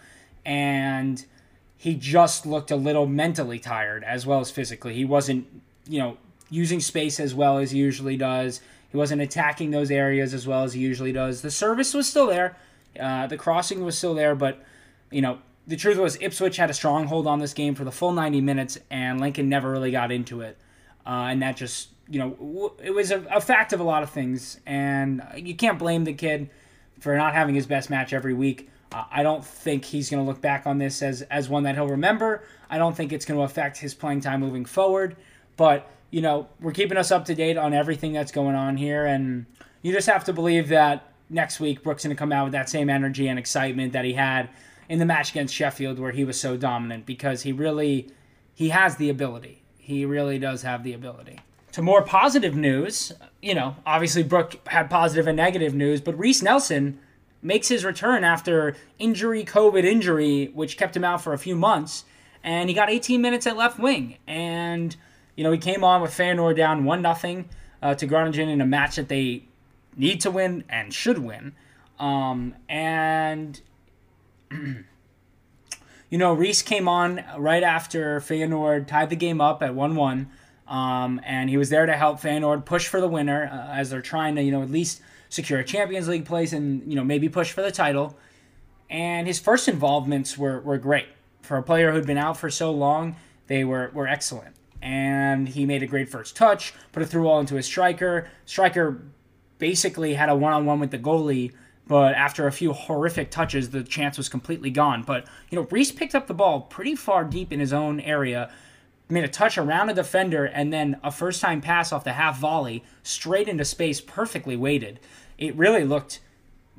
And 0.46 1.22
he 1.76 1.94
just 1.94 2.46
looked 2.46 2.70
a 2.70 2.76
little 2.76 3.06
mentally 3.06 3.58
tired 3.58 4.04
as 4.04 4.24
well 4.24 4.40
as 4.40 4.50
physically. 4.50 4.94
He 4.94 5.04
wasn't, 5.04 5.46
you 5.86 5.98
know, 5.98 6.16
using 6.50 6.80
space 6.80 7.18
as 7.20 7.34
well 7.34 7.58
as 7.58 7.70
he 7.70 7.78
usually 7.78 8.16
does. 8.16 8.60
He 8.90 8.96
wasn't 8.96 9.22
attacking 9.22 9.70
those 9.70 9.90
areas 9.90 10.32
as 10.34 10.46
well 10.46 10.62
as 10.62 10.72
he 10.72 10.80
usually 10.80 11.12
does. 11.12 11.42
The 11.42 11.50
service 11.50 11.92
was 11.92 12.08
still 12.08 12.26
there. 12.26 12.56
Uh, 12.98 13.26
the 13.26 13.36
crossing 13.36 13.84
was 13.84 13.98
still 13.98 14.14
there, 14.14 14.34
but, 14.34 14.64
you 15.10 15.20
know, 15.20 15.38
the 15.66 15.76
truth 15.76 15.98
was 15.98 16.16
Ipswich 16.20 16.56
had 16.56 16.70
a 16.70 16.74
stronghold 16.74 17.26
on 17.26 17.40
this 17.40 17.52
game 17.52 17.74
for 17.74 17.84
the 17.84 17.90
full 17.90 18.12
90 18.12 18.40
minutes, 18.40 18.78
and 18.90 19.20
Lincoln 19.20 19.48
never 19.48 19.70
really 19.70 19.90
got 19.90 20.12
into 20.12 20.40
it. 20.40 20.56
Uh, 21.04 21.28
and 21.30 21.42
that 21.42 21.56
just, 21.56 21.88
you 22.08 22.18
know, 22.18 22.72
it 22.82 22.90
was 22.90 23.10
a, 23.10 23.24
a 23.26 23.40
fact 23.40 23.72
of 23.72 23.80
a 23.80 23.84
lot 23.84 24.02
of 24.02 24.10
things. 24.10 24.60
And 24.66 25.22
you 25.36 25.54
can't 25.54 25.78
blame 25.78 26.04
the 26.04 26.14
kid 26.14 26.50
for 27.00 27.16
not 27.16 27.34
having 27.34 27.54
his 27.54 27.66
best 27.66 27.90
match 27.90 28.12
every 28.12 28.34
week. 28.34 28.70
Uh, 28.92 29.04
I 29.10 29.22
don't 29.22 29.44
think 29.44 29.84
he's 29.84 30.08
going 30.10 30.24
to 30.24 30.28
look 30.28 30.40
back 30.40 30.66
on 30.66 30.78
this 30.78 31.02
as, 31.02 31.22
as 31.22 31.48
one 31.48 31.64
that 31.64 31.74
he'll 31.74 31.88
remember. 31.88 32.44
I 32.70 32.78
don't 32.78 32.96
think 32.96 33.12
it's 33.12 33.24
going 33.24 33.38
to 33.38 33.44
affect 33.44 33.78
his 33.78 33.94
playing 33.94 34.20
time 34.20 34.40
moving 34.40 34.64
forward. 34.64 35.16
But, 35.56 35.90
you 36.10 36.22
know, 36.22 36.48
we're 36.60 36.72
keeping 36.72 36.96
us 36.96 37.10
up 37.10 37.24
to 37.26 37.34
date 37.34 37.56
on 37.56 37.74
everything 37.74 38.12
that's 38.12 38.32
going 38.32 38.54
on 38.54 38.76
here. 38.76 39.06
And 39.06 39.46
you 39.82 39.92
just 39.92 40.08
have 40.08 40.24
to 40.24 40.32
believe 40.32 40.68
that 40.68 41.12
next 41.28 41.60
week 41.60 41.82
Brooke's 41.82 42.04
going 42.04 42.14
to 42.14 42.18
come 42.18 42.32
out 42.32 42.44
with 42.44 42.52
that 42.52 42.68
same 42.68 42.88
energy 42.88 43.28
and 43.28 43.38
excitement 43.38 43.92
that 43.92 44.04
he 44.04 44.12
had 44.12 44.48
in 44.88 44.98
the 44.98 45.04
match 45.04 45.30
against 45.30 45.54
Sheffield 45.54 45.98
where 45.98 46.12
he 46.12 46.24
was 46.24 46.40
so 46.40 46.56
dominant 46.56 47.06
because 47.06 47.42
he 47.42 47.52
really 47.52 48.08
he 48.54 48.70
has 48.70 48.96
the 48.96 49.10
ability. 49.10 49.62
He 49.78 50.04
really 50.04 50.38
does 50.38 50.62
have 50.62 50.82
the 50.82 50.94
ability. 50.94 51.40
To 51.72 51.82
more 51.82 52.02
positive 52.02 52.56
news, 52.56 53.12
you 53.42 53.54
know, 53.54 53.76
obviously 53.84 54.22
Brooke 54.22 54.66
had 54.66 54.88
positive 54.88 55.26
and 55.26 55.36
negative 55.36 55.74
news, 55.74 56.00
but 56.00 56.18
Reiss 56.18 56.42
Nelson 56.42 56.98
makes 57.42 57.68
his 57.68 57.84
return 57.84 58.24
after 58.24 58.74
injury, 58.98 59.44
COVID 59.44 59.84
injury, 59.84 60.50
which 60.54 60.78
kept 60.78 60.96
him 60.96 61.04
out 61.04 61.20
for 61.20 61.34
a 61.34 61.38
few 61.38 61.54
months, 61.54 62.04
and 62.42 62.70
he 62.70 62.74
got 62.74 62.88
18 62.88 63.20
minutes 63.20 63.46
at 63.46 63.56
left 63.56 63.78
wing. 63.78 64.16
And, 64.26 64.96
you 65.36 65.44
know, 65.44 65.52
he 65.52 65.58
came 65.58 65.84
on 65.84 66.02
with 66.02 66.10
Feyenoord 66.12 66.56
down 66.56 66.84
1 66.84 67.16
0 67.16 67.44
uh, 67.82 67.94
to 67.94 68.06
Groningen 68.06 68.48
in 68.48 68.60
a 68.60 68.66
match 68.66 68.96
that 68.96 69.08
they 69.08 69.44
need 69.96 70.20
to 70.22 70.30
win 70.30 70.64
and 70.68 70.92
should 70.92 71.18
win. 71.18 71.52
Um, 71.98 72.54
and, 72.68 73.60
you 74.50 76.18
know, 76.18 76.32
Reiss 76.32 76.62
came 76.62 76.88
on 76.88 77.22
right 77.38 77.62
after 77.62 78.20
Feyenoord 78.20 78.86
tied 78.86 79.10
the 79.10 79.16
game 79.16 79.40
up 79.40 79.62
at 79.62 79.74
1 79.74 79.94
1. 79.94 80.30
Um, 80.68 81.20
and 81.24 81.48
he 81.48 81.56
was 81.56 81.70
there 81.70 81.86
to 81.86 81.92
help 81.92 82.20
Feyenoord 82.20 82.64
push 82.64 82.88
for 82.88 83.00
the 83.00 83.06
winner 83.06 83.48
uh, 83.52 83.72
as 83.72 83.90
they're 83.90 84.02
trying 84.02 84.34
to, 84.34 84.42
you 84.42 84.50
know, 84.50 84.62
at 84.62 84.70
least 84.70 85.00
secure 85.28 85.60
a 85.60 85.64
Champions 85.64 86.08
League 86.08 86.24
place 86.24 86.52
and, 86.52 86.82
you 86.90 86.96
know, 86.96 87.04
maybe 87.04 87.28
push 87.28 87.52
for 87.52 87.62
the 87.62 87.70
title. 87.70 88.16
And 88.90 89.26
his 89.26 89.38
first 89.38 89.68
involvements 89.68 90.36
were, 90.36 90.60
were 90.60 90.78
great. 90.78 91.06
For 91.42 91.56
a 91.56 91.62
player 91.62 91.92
who'd 91.92 92.06
been 92.06 92.18
out 92.18 92.36
for 92.36 92.50
so 92.50 92.72
long, 92.72 93.14
they 93.46 93.64
were, 93.64 93.90
were 93.94 94.08
excellent. 94.08 94.56
And 94.82 95.48
he 95.48 95.66
made 95.66 95.82
a 95.82 95.86
great 95.86 96.08
first 96.08 96.36
touch, 96.36 96.74
put 96.92 97.02
a 97.02 97.06
through 97.06 97.24
ball 97.24 97.40
into 97.40 97.56
his 97.56 97.66
striker. 97.66 98.28
Striker 98.44 99.02
basically 99.58 100.14
had 100.14 100.28
a 100.28 100.36
one 100.36 100.52
on 100.52 100.66
one 100.66 100.80
with 100.80 100.90
the 100.90 100.98
goalie, 100.98 101.52
but 101.86 102.14
after 102.14 102.46
a 102.46 102.52
few 102.52 102.72
horrific 102.72 103.30
touches, 103.30 103.70
the 103.70 103.82
chance 103.82 104.16
was 104.16 104.28
completely 104.28 104.70
gone. 104.70 105.02
But, 105.02 105.26
you 105.50 105.56
know, 105.56 105.66
Reiss 105.70 105.92
picked 105.92 106.14
up 106.14 106.26
the 106.26 106.34
ball 106.34 106.62
pretty 106.62 106.94
far 106.94 107.24
deep 107.24 107.52
in 107.52 107.60
his 107.60 107.72
own 107.72 108.00
area 108.00 108.50
made 109.08 109.24
a 109.24 109.28
touch 109.28 109.56
around 109.56 109.88
a 109.88 109.94
defender 109.94 110.44
and 110.44 110.72
then 110.72 110.98
a 111.02 111.10
first 111.10 111.40
time 111.40 111.60
pass 111.60 111.92
off 111.92 112.04
the 112.04 112.12
half 112.12 112.38
volley 112.38 112.82
straight 113.02 113.48
into 113.48 113.64
space, 113.64 114.00
perfectly 114.00 114.56
weighted. 114.56 114.98
It 115.38 115.54
really 115.54 115.84
looked 115.84 116.20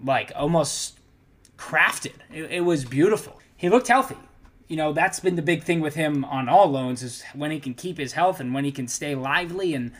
like 0.03 0.31
almost 0.35 0.99
crafted. 1.57 2.13
It, 2.33 2.51
it, 2.51 2.61
was 2.61 2.85
beautiful. 2.85 3.39
He 3.55 3.69
looked 3.69 3.87
healthy. 3.87 4.17
You 4.67 4.75
know, 4.75 4.91
that's 4.91 5.19
been 5.19 5.35
the 5.35 5.41
big 5.41 5.63
thing 5.63 5.79
with 5.79 5.95
him 5.95 6.25
on 6.25 6.49
all 6.49 6.69
loans 6.69 7.01
is 7.01 7.23
when 7.33 7.51
he 7.51 7.59
can 7.59 7.73
keep 7.73 7.97
his 7.97 8.13
health 8.13 8.39
and 8.39 8.53
when 8.53 8.65
he 8.65 8.71
can 8.71 8.87
stay 8.87 9.15
lively. 9.15 9.73
And 9.73 9.93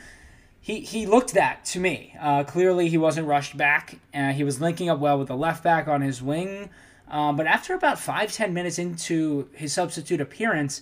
he, 0.59 0.81
he 0.81 1.05
looked 1.05 1.33
that 1.33 1.63
to 1.65 1.79
me. 1.79 2.13
Uh, 2.19 2.43
clearly, 2.43 2.89
he 2.89 2.97
wasn't 2.97 3.27
rushed 3.27 3.55
back. 3.55 3.99
Uh, 4.13 4.33
he 4.33 4.43
was 4.43 4.59
linking 4.59 4.89
up 4.89 4.99
well 4.99 5.17
with 5.17 5.29
the 5.29 5.37
left 5.37 5.63
back 5.63 5.87
on 5.87 6.01
his 6.01 6.21
wing. 6.21 6.69
Um, 7.09 7.37
but 7.37 7.47
after 7.47 7.73
about 7.73 7.97
five, 7.97 8.33
ten 8.33 8.53
minutes 8.53 8.77
into 8.77 9.47
his 9.53 9.71
substitute 9.71 10.19
appearance, 10.19 10.81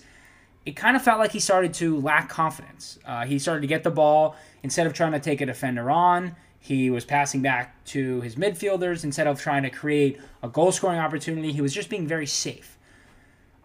it 0.64 0.74
kind 0.74 0.96
of 0.96 1.02
felt 1.02 1.20
like 1.20 1.30
he 1.30 1.38
started 1.38 1.72
to 1.74 2.00
lack 2.00 2.28
confidence. 2.28 2.98
Uh, 3.06 3.24
he 3.24 3.38
started 3.38 3.60
to 3.60 3.68
get 3.68 3.84
the 3.84 3.90
ball 3.90 4.34
instead 4.64 4.88
of 4.88 4.92
trying 4.92 5.12
to 5.12 5.20
take 5.20 5.40
a 5.40 5.46
defender 5.46 5.88
on. 5.88 6.34
He 6.58 6.90
was 6.90 7.04
passing 7.04 7.42
back 7.42 7.84
to 7.86 8.20
his 8.22 8.34
midfielders 8.34 9.04
instead 9.04 9.28
of 9.28 9.40
trying 9.40 9.62
to 9.62 9.70
create 9.70 10.20
a 10.42 10.48
goal 10.48 10.72
scoring 10.72 10.98
opportunity. 10.98 11.52
He 11.52 11.60
was 11.60 11.72
just 11.72 11.88
being 11.88 12.08
very 12.08 12.26
safe. 12.26 12.75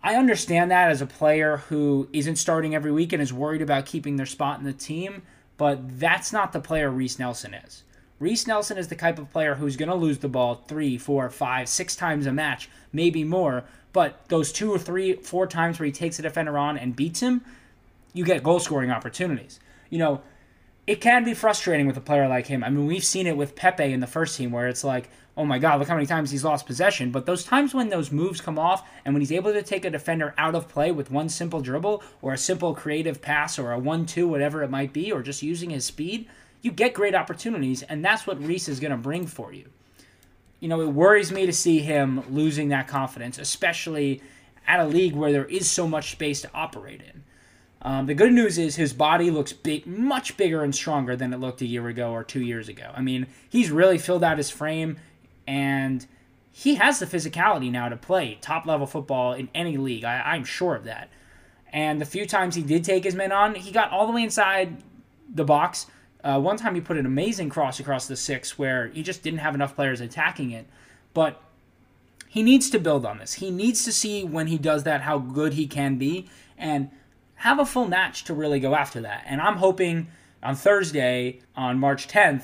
I 0.04 0.16
understand 0.16 0.72
that 0.72 0.90
as 0.90 1.02
a 1.02 1.06
player 1.06 1.58
who 1.58 2.10
isn't 2.12 2.38
starting 2.38 2.74
every 2.74 2.92
week 2.92 3.14
and 3.14 3.22
is 3.22 3.32
worried 3.32 3.62
about 3.62 3.86
keeping 3.86 4.16
their 4.16 4.26
spot 4.26 4.60
in 4.60 4.66
the 4.66 4.74
team, 4.74 5.22
but 5.58 6.00
that's 6.00 6.34
not 6.34 6.54
the 6.54 6.60
player 6.60 6.90
Reiss 6.90 7.20
Nelson 7.20 7.54
is. 7.54 7.84
Reiss 8.20 8.48
Nelson 8.48 8.78
is 8.78 8.88
the 8.88 8.96
type 8.96 9.20
of 9.20 9.32
player 9.32 9.56
who's 9.56 9.78
going 9.78 9.90
to 9.90 9.96
lose 9.96 10.20
the 10.20 10.28
ball 10.28 10.64
three, 10.68 10.98
four, 10.98 11.30
five, 11.30 11.70
six 11.70 11.96
times 11.96 12.26
a 12.26 12.32
match, 12.32 12.70
maybe 12.92 13.24
more, 13.24 13.64
but 13.94 14.28
those 14.30 14.52
two 14.52 14.72
or 14.72 14.80
three, 14.80 15.14
four 15.14 15.46
times 15.46 15.80
where 15.80 15.86
he 15.86 15.92
takes 15.92 16.18
a 16.18 16.24
defender 16.24 16.58
on 16.58 16.78
and 16.78 16.96
beats 16.96 17.20
him, 17.20 17.42
you 18.14 18.26
get 18.26 18.44
goal 18.44 18.60
scoring 18.60 18.90
opportunities. 18.90 19.60
You 19.90 20.00
know, 20.00 20.22
it 20.88 21.02
can 21.02 21.24
be 21.24 21.34
frustrating 21.34 21.88
with 21.88 21.98
a 21.98 22.02
player 22.02 22.28
like 22.28 22.48
him. 22.48 22.64
I 22.64 22.70
mean, 22.70 22.88
we've 22.88 23.04
seen 23.04 23.28
it 23.28 23.38
with 23.38 23.56
Pepe 23.56 23.92
in 23.94 24.00
the 24.00 24.08
first 24.08 24.38
team 24.38 24.52
where 24.52 24.68
it's 24.68 24.84
like, 24.84 25.10
oh 25.38 25.46
my 25.46 25.60
God, 25.60 25.80
look 25.80 25.88
how 25.88 25.96
many 25.96 26.06
times 26.06 26.32
he's 26.32 26.44
lost 26.44 26.66
possession. 26.66 27.12
But 27.12 27.26
those 27.26 27.44
times 27.44 27.74
when 27.74 27.90
those 27.90 28.12
moves 28.12 28.42
come 28.42 28.60
off 28.60 28.88
and 29.06 29.14
when 29.14 29.22
he's 29.22 29.32
able 29.32 29.54
to 29.54 29.64
take 29.64 29.86
a 29.86 29.90
defender 29.90 30.34
out 30.38 30.56
of 30.56 30.68
play 30.68 30.92
with 30.92 31.12
one 31.12 31.30
simple 31.30 31.62
dribble 31.62 32.04
or 32.22 32.34
a 32.34 32.38
simple 32.38 32.76
creative 32.76 33.22
pass 33.22 33.58
or 33.58 33.72
a 33.72 33.80
1 33.80 34.06
2, 34.06 34.28
whatever 34.28 34.64
it 34.64 34.70
might 34.70 34.92
be, 34.92 35.12
or 35.12 35.22
just 35.22 35.42
using 35.42 35.70
his 35.70 35.86
speed, 35.86 36.28
you 36.62 36.72
get 36.72 36.94
great 36.94 37.16
opportunities. 37.16 37.84
And 37.84 38.04
that's 38.04 38.28
what 38.28 38.44
Reiss 38.44 38.68
is 38.68 38.80
going 38.80 38.92
to 38.92 38.98
bring 38.98 39.28
for 39.28 39.54
you 39.54 39.70
you 40.62 40.68
know, 40.68 40.80
it 40.80 40.86
worries 40.88 41.32
me 41.32 41.46
to 41.48 41.52
see 41.52 41.80
him 41.80 42.24
losing 42.30 42.70
that 42.70 42.88
confidence, 42.88 43.38
especially 43.40 44.22
at 44.68 44.80
a 44.80 44.86
league 44.86 45.16
where 45.16 45.32
there 45.32 45.46
is 45.46 45.70
so 45.70 45.88
much 45.88 46.12
space 46.12 46.42
to 46.44 46.52
operate 46.54 47.02
in. 47.02 47.24
Um, 47.84 48.06
the 48.06 48.14
good 48.14 48.32
news 48.32 48.58
is 48.58 48.76
his 48.76 48.94
body 48.94 49.32
looks 49.32 49.54
big, 49.54 49.88
much 49.88 50.38
bigger 50.38 50.64
and 50.64 50.74
stronger 50.74 51.16
than 51.16 51.34
it 51.34 51.40
looked 51.40 51.62
a 51.62 51.66
year 51.66 51.88
ago 51.88 52.12
or 52.12 52.24
two 52.24 52.42
years 52.42 52.70
ago. 52.70 52.92
I 52.96 53.02
mean, 53.02 53.28
he's 53.50 53.72
really 53.72 53.98
filled 53.98 54.24
out 54.24 54.38
his 54.38 54.52
frame, 54.52 54.98
and 55.48 56.06
he 56.52 56.76
has 56.76 57.00
the 57.00 57.06
physicality 57.08 57.72
now 57.72 57.90
to 57.90 57.98
play 57.98 58.38
top 58.40 58.66
level 58.66 58.86
football 58.86 59.34
in 59.34 59.50
any 59.56 59.78
league. 59.78 60.04
I, 60.04 60.22
I'm 60.22 60.44
sure 60.44 60.76
of 60.76 60.84
that. 60.84 61.10
And 61.74 62.00
the 62.00 62.06
few 62.06 62.28
times 62.28 62.56
he 62.56 62.62
did 62.62 62.84
take 62.84 63.04
his 63.04 63.16
men 63.16 63.32
on, 63.32 63.56
he 63.56 63.72
got 63.72 63.92
all 63.92 64.06
the 64.06 64.14
way 64.14 64.24
inside 64.24 64.84
the 65.34 65.46
box 65.46 65.88
uh, 66.24 66.40
one 66.40 66.58
time 66.58 66.76
he 66.76 66.82
put 66.82 66.98
an 66.98 67.06
amazing 67.06 67.50
cross 67.50 67.80
across 67.80 68.08
the 68.08 68.16
six 68.16 68.58
where 68.58 68.88
he 68.90 69.02
just 69.02 69.24
didn't 69.24 69.40
have 69.40 69.56
enough 69.56 69.76
players 69.76 70.02
attacking 70.02 70.52
it. 70.52 70.68
But 71.14 71.42
he 72.28 72.44
needs 72.44 72.70
to 72.70 72.80
build 72.80 73.06
on 73.06 73.18
this. 73.18 73.34
He 73.34 73.52
needs 73.52 73.84
to 73.86 73.92
see 73.92 74.24
when 74.24 74.48
he 74.48 74.58
does 74.58 74.84
that 74.84 75.02
how 75.02 75.18
good 75.18 75.54
he 75.54 75.68
can 75.68 75.98
be 75.98 76.30
and 76.58 76.90
have 77.42 77.58
a 77.58 77.66
full 77.66 77.88
match 77.88 78.24
to 78.26 78.36
really 78.36 78.60
go 78.60 78.76
after 78.76 79.02
that. 79.02 79.24
And 79.26 79.42
I'm 79.42 79.58
hoping 79.58 80.08
on 80.44 80.56
Thursday, 80.56 81.40
on 81.56 81.80
March 81.80 82.08
10th, 82.08 82.44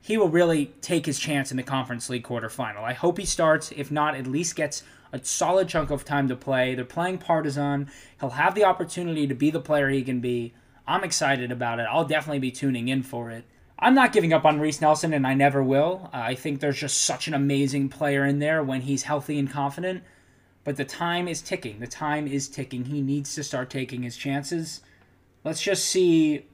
he 0.00 0.16
will 0.16 0.28
really 0.28 0.66
take 0.80 1.04
his 1.04 1.18
chance 1.18 1.50
in 1.50 1.56
the 1.56 1.64
Conference 1.64 2.08
League 2.08 2.22
quarterfinal. 2.22 2.84
I 2.84 2.92
hope 2.92 3.18
he 3.18 3.26
starts. 3.26 3.72
If 3.72 3.90
not, 3.90 4.14
at 4.14 4.28
least 4.28 4.54
gets 4.54 4.84
a 5.12 5.24
solid 5.24 5.66
chunk 5.68 5.90
of 5.90 6.04
time 6.04 6.28
to 6.28 6.36
play. 6.36 6.76
They're 6.76 6.84
playing 6.84 7.18
Partizan. 7.18 7.90
He'll 8.20 8.30
have 8.30 8.54
the 8.54 8.62
opportunity 8.62 9.26
to 9.26 9.34
be 9.34 9.50
the 9.50 9.60
player 9.60 9.88
he 9.88 10.04
can 10.04 10.20
be. 10.20 10.54
I'm 10.86 11.02
excited 11.02 11.50
about 11.50 11.80
it. 11.80 11.88
I'll 11.90 12.04
definitely 12.04 12.38
be 12.38 12.52
tuning 12.52 12.86
in 12.86 13.02
for 13.02 13.32
it. 13.32 13.44
I'm 13.80 13.96
not 13.96 14.12
giving 14.12 14.32
up 14.32 14.44
on 14.44 14.60
Reiss 14.60 14.80
Nelson, 14.80 15.12
and 15.12 15.26
I 15.26 15.34
never 15.34 15.60
will. 15.60 16.08
Uh, 16.14 16.18
I 16.18 16.34
think 16.36 16.60
there's 16.60 16.78
just 16.78 17.00
such 17.00 17.26
an 17.26 17.34
amazing 17.34 17.88
player 17.88 18.24
in 18.24 18.38
there 18.38 18.62
when 18.62 18.82
he's 18.82 19.02
healthy 19.02 19.40
and 19.40 19.50
confident. 19.50 20.04
But 20.66 20.76
the 20.76 20.84
time 20.84 21.28
is 21.28 21.42
ticking. 21.42 21.78
The 21.78 21.86
time 21.86 22.26
is 22.26 22.48
ticking. 22.48 22.86
He 22.86 23.00
needs 23.00 23.36
to 23.36 23.44
start 23.44 23.70
taking 23.70 24.02
his 24.02 24.16
chances. 24.16 24.80
Let's 25.44 25.62
just 25.62 25.84
see. 25.84 26.44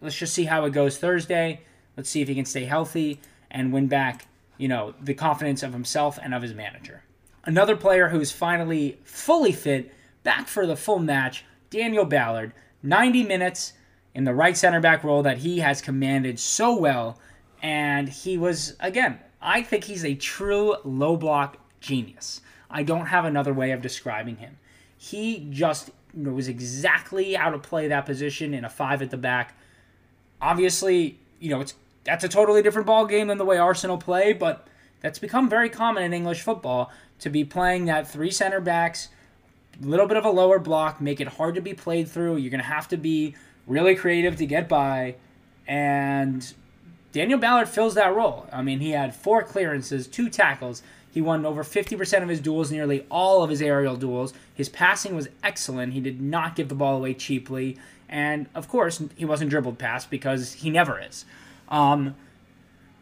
Let's 0.00 0.16
just 0.16 0.32
see 0.32 0.44
how 0.44 0.64
it 0.64 0.70
goes 0.70 0.96
Thursday. 0.96 1.60
Let's 1.94 2.08
see 2.08 2.22
if 2.22 2.28
he 2.28 2.34
can 2.34 2.46
stay 2.46 2.64
healthy 2.64 3.20
and 3.50 3.70
win 3.70 3.86
back, 3.86 4.26
you 4.56 4.66
know, 4.66 4.94
the 5.02 5.12
confidence 5.12 5.62
of 5.62 5.74
himself 5.74 6.18
and 6.22 6.32
of 6.32 6.40
his 6.40 6.54
manager. 6.54 7.02
Another 7.44 7.76
player 7.76 8.08
who's 8.08 8.32
finally 8.32 8.98
fully 9.04 9.52
fit, 9.52 9.92
back 10.22 10.48
for 10.48 10.66
the 10.66 10.74
full 10.76 10.98
match, 10.98 11.44
Daniel 11.68 12.06
Ballard. 12.06 12.54
90 12.82 13.24
minutes 13.24 13.74
in 14.14 14.24
the 14.24 14.32
right 14.32 14.56
center 14.56 14.80
back 14.80 15.04
role 15.04 15.22
that 15.22 15.36
he 15.36 15.58
has 15.58 15.82
commanded 15.82 16.40
so 16.40 16.74
well. 16.74 17.20
And 17.60 18.08
he 18.08 18.38
was, 18.38 18.74
again, 18.80 19.18
I 19.42 19.60
think 19.60 19.84
he's 19.84 20.06
a 20.06 20.14
true 20.14 20.76
low 20.82 21.18
block 21.18 21.58
genius. 21.80 22.40
I 22.70 22.82
don't 22.82 23.06
have 23.06 23.24
another 23.24 23.52
way 23.52 23.72
of 23.72 23.82
describing 23.82 24.36
him. 24.36 24.58
He 24.96 25.46
just 25.50 25.90
was 26.14 26.48
exactly 26.48 27.34
how 27.34 27.50
to 27.50 27.58
play 27.58 27.88
that 27.88 28.06
position 28.06 28.54
in 28.54 28.64
a 28.64 28.70
five 28.70 29.02
at 29.02 29.10
the 29.10 29.16
back. 29.16 29.56
Obviously, 30.40 31.18
you 31.38 31.50
know, 31.50 31.60
it's 31.60 31.74
that's 32.04 32.24
a 32.24 32.28
totally 32.28 32.62
different 32.62 32.86
ball 32.86 33.06
game 33.06 33.28
than 33.28 33.38
the 33.38 33.44
way 33.44 33.58
Arsenal 33.58 33.98
play, 33.98 34.32
but 34.32 34.66
that's 35.00 35.18
become 35.18 35.48
very 35.48 35.68
common 35.68 36.02
in 36.02 36.12
English 36.12 36.42
football 36.42 36.90
to 37.18 37.30
be 37.30 37.44
playing 37.44 37.86
that 37.86 38.08
three 38.08 38.30
center 38.30 38.60
backs 38.60 39.08
a 39.82 39.86
little 39.86 40.06
bit 40.06 40.16
of 40.16 40.24
a 40.24 40.30
lower 40.30 40.58
block, 40.58 41.00
make 41.00 41.20
it 41.20 41.28
hard 41.28 41.54
to 41.54 41.60
be 41.60 41.74
played 41.74 42.08
through. 42.08 42.36
You're 42.36 42.50
going 42.50 42.62
to 42.62 42.66
have 42.66 42.88
to 42.88 42.96
be 42.96 43.34
really 43.66 43.94
creative 43.94 44.36
to 44.36 44.46
get 44.46 44.68
by. 44.68 45.16
And 45.66 46.52
Daniel 47.12 47.38
Ballard 47.38 47.68
fills 47.68 47.94
that 47.94 48.14
role. 48.14 48.46
I 48.52 48.62
mean, 48.62 48.80
he 48.80 48.90
had 48.90 49.14
four 49.14 49.42
clearances, 49.42 50.06
two 50.06 50.28
tackles. 50.28 50.82
He 51.12 51.20
won 51.20 51.44
over 51.44 51.64
50% 51.64 52.22
of 52.22 52.28
his 52.28 52.40
duels, 52.40 52.70
nearly 52.70 53.04
all 53.10 53.42
of 53.42 53.50
his 53.50 53.60
aerial 53.60 53.96
duels. 53.96 54.32
His 54.54 54.68
passing 54.68 55.16
was 55.16 55.28
excellent. 55.42 55.92
He 55.92 56.00
did 56.00 56.20
not 56.20 56.54
give 56.54 56.68
the 56.68 56.74
ball 56.74 56.96
away 56.96 57.14
cheaply. 57.14 57.76
And 58.08 58.48
of 58.54 58.68
course, 58.68 59.02
he 59.16 59.24
wasn't 59.24 59.50
dribbled 59.50 59.78
past 59.78 60.10
because 60.10 60.54
he 60.54 60.70
never 60.70 61.00
is. 61.00 61.24
Um, 61.68 62.14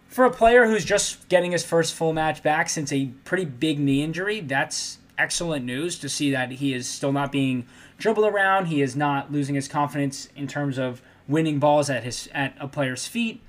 for 0.07 0.25
a 0.25 0.31
player 0.31 0.67
who's 0.67 0.85
just 0.85 1.29
getting 1.29 1.53
his 1.53 1.65
first 1.65 1.95
full 1.95 2.13
match 2.13 2.43
back 2.43 2.69
since 2.71 2.93
a 2.93 3.07
pretty 3.25 3.45
big 3.45 3.79
knee 3.79 4.03
injury, 4.03 4.41
that's 4.41 4.99
excellent 5.19 5.65
news 5.65 5.99
to 5.99 6.09
see 6.09 6.31
that 6.31 6.53
he 6.53 6.73
is 6.73 6.89
still 6.89 7.13
not 7.13 7.31
being 7.31 7.67
dribbled 7.99 8.27
around. 8.27 8.67
He 8.67 8.81
is 8.81 8.97
not 8.97 9.31
losing 9.31 9.55
his 9.55 9.69
confidence 9.69 10.29
in 10.35 10.47
terms 10.47 10.79
of 10.79 11.03
winning 11.27 11.59
balls 11.59 11.91
at 11.91 12.05
his 12.05 12.29
at 12.33 12.55
a 12.59 12.69
player's 12.69 13.07
feet. 13.07 13.43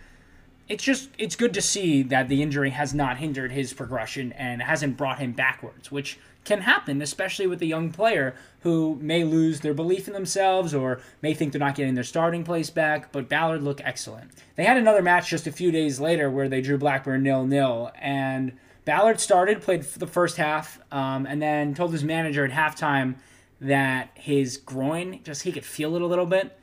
It's 0.70 0.84
just 0.84 1.10
it's 1.18 1.36
good 1.36 1.56
to 1.56 1.62
see 1.62 2.04
that 2.04 2.30
the 2.30 2.44
injury 2.44 2.70
has 2.70 2.94
not 2.94 3.18
hindered 3.18 3.52
his 3.52 3.74
progression 3.74 4.32
and 4.34 4.62
hasn't 4.62 4.98
brought 4.98 5.18
him 5.18 5.32
backwards, 5.32 5.92
which 5.92 6.20
can 6.46 6.62
happen, 6.62 7.02
especially 7.02 7.48
with 7.48 7.62
a 7.64 7.66
young 7.66 7.92
player 7.92 8.36
who 8.62 8.98
may 9.02 9.24
lose 9.24 9.62
their 9.62 9.74
belief 9.74 10.08
in 10.08 10.14
themselves 10.14 10.74
or 10.74 11.02
may 11.24 11.34
think 11.34 11.52
they're 11.52 11.60
not 11.60 11.76
getting 11.76 11.96
their 11.96 12.04
starting 12.04 12.44
place 12.44 12.70
back. 12.70 13.12
But 13.12 13.28
Ballard 13.28 13.64
looked 13.64 13.82
excellent. 13.84 14.32
They 14.56 14.64
had 14.64 14.78
another 14.78 15.02
match 15.02 15.32
just 15.32 15.48
a 15.48 15.52
few 15.52 15.72
days 15.72 16.00
later 16.00 16.30
where 16.30 16.48
they 16.48 16.62
drew 16.62 16.78
Blackburn 16.78 17.24
nil 17.24 17.48
nil, 17.48 17.92
and 18.00 18.54
Ballard 18.86 19.20
started, 19.20 19.64
played 19.64 19.82
the 19.82 20.08
first 20.08 20.38
half, 20.38 20.80
um, 20.92 21.26
and 21.26 21.42
then 21.42 21.74
told 21.74 21.92
his 21.92 22.04
manager 22.04 22.46
at 22.46 22.52
halftime 22.52 23.16
that 23.60 24.12
his 24.14 24.58
groin 24.58 25.20
just 25.24 25.44
he 25.44 25.52
could 25.52 25.66
feel 25.66 25.96
it 25.96 26.02
a 26.04 26.08
little 26.08 26.28
bit. 26.28 26.59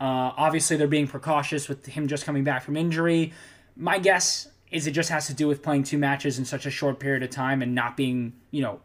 Uh, 0.00 0.32
obviously, 0.36 0.76
they're 0.76 0.88
being 0.88 1.06
precautious 1.06 1.68
with 1.68 1.84
him 1.86 2.08
just 2.08 2.24
coming 2.24 2.42
back 2.42 2.62
from 2.62 2.76
injury. 2.76 3.32
My 3.76 3.98
guess 3.98 4.48
is 4.70 4.86
it 4.86 4.92
just 4.92 5.10
has 5.10 5.26
to 5.26 5.34
do 5.34 5.46
with 5.46 5.62
playing 5.62 5.82
two 5.82 5.98
matches 5.98 6.38
in 6.38 6.44
such 6.44 6.64
a 6.64 6.70
short 6.70 6.98
period 6.98 7.22
of 7.22 7.30
time 7.30 7.60
and 7.60 7.74
not 7.74 7.96
being, 7.96 8.32
you 8.50 8.62
know, 8.62 8.80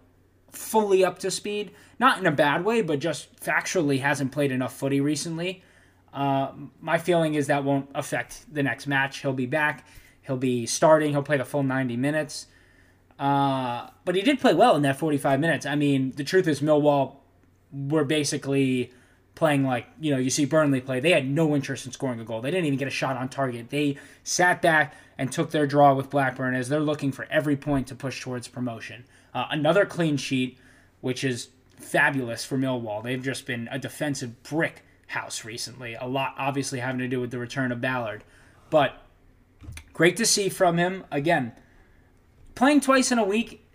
fully 0.51 1.05
up 1.05 1.19
to 1.19 1.31
speed. 1.31 1.71
Not 1.99 2.17
in 2.17 2.25
a 2.25 2.31
bad 2.31 2.65
way, 2.65 2.81
but 2.81 2.99
just 2.99 3.39
factually 3.39 4.01
hasn't 4.01 4.31
played 4.31 4.51
enough 4.51 4.75
footy 4.75 4.99
recently. 4.99 5.63
Uh, 6.13 6.51
my 6.81 6.97
feeling 6.97 7.35
is 7.35 7.47
that 7.47 7.63
won't 7.63 7.89
affect 7.93 8.45
the 8.53 8.63
next 8.63 8.87
match. 8.87 9.19
He'll 9.19 9.33
be 9.33 9.45
back. 9.45 9.85
He'll 10.21 10.37
be 10.37 10.65
starting. 10.65 11.11
He'll 11.11 11.23
play 11.23 11.37
the 11.37 11.45
full 11.45 11.63
90 11.63 11.97
minutes. 11.97 12.47
Uh, 13.19 13.89
but 14.03 14.15
he 14.15 14.21
did 14.21 14.39
play 14.39 14.53
well 14.53 14.75
in 14.75 14.81
that 14.81 14.97
45 14.97 15.39
minutes. 15.39 15.65
I 15.65 15.75
mean, 15.75 16.11
the 16.11 16.23
truth 16.23 16.47
is, 16.47 16.61
Millwall 16.61 17.17
were 17.71 18.03
basically 18.03 18.91
playing 19.35 19.65
like, 19.65 19.87
you 19.99 20.11
know, 20.11 20.17
you 20.17 20.29
see 20.29 20.45
Burnley 20.45 20.81
play. 20.81 20.99
They 20.99 21.11
had 21.11 21.27
no 21.27 21.55
interest 21.55 21.85
in 21.85 21.91
scoring 21.91 22.19
a 22.19 22.23
goal. 22.23 22.41
They 22.41 22.51
didn't 22.51 22.65
even 22.65 22.79
get 22.79 22.87
a 22.87 22.91
shot 22.91 23.17
on 23.17 23.29
target. 23.29 23.69
They 23.69 23.97
sat 24.23 24.61
back 24.61 24.95
and 25.17 25.31
took 25.31 25.51
their 25.51 25.67
draw 25.67 25.93
with 25.93 26.09
Blackburn 26.09 26.55
as 26.55 26.69
they're 26.69 26.79
looking 26.79 27.11
for 27.11 27.27
every 27.29 27.55
point 27.55 27.87
to 27.87 27.95
push 27.95 28.21
towards 28.21 28.47
promotion. 28.47 29.05
Uh, 29.33 29.45
another 29.51 29.85
clean 29.85 30.17
sheet, 30.17 30.57
which 31.01 31.23
is 31.23 31.49
fabulous 31.77 32.45
for 32.45 32.57
Millwall. 32.57 33.03
They've 33.03 33.21
just 33.21 33.45
been 33.45 33.67
a 33.71 33.77
defensive 33.77 34.41
brick 34.43 34.83
house 35.07 35.45
recently. 35.45 35.95
A 35.95 36.05
lot 36.05 36.35
obviously 36.37 36.79
having 36.79 36.99
to 36.99 37.07
do 37.07 37.19
with 37.19 37.31
the 37.31 37.37
return 37.37 37.71
of 37.71 37.81
Ballard. 37.81 38.23
But 38.69 39.01
great 39.93 40.17
to 40.17 40.25
see 40.25 40.49
from 40.49 40.77
him. 40.77 41.03
Again, 41.11 41.53
playing 42.55 42.81
twice 42.81 43.11
in 43.11 43.19
a 43.19 43.25
week 43.25 43.67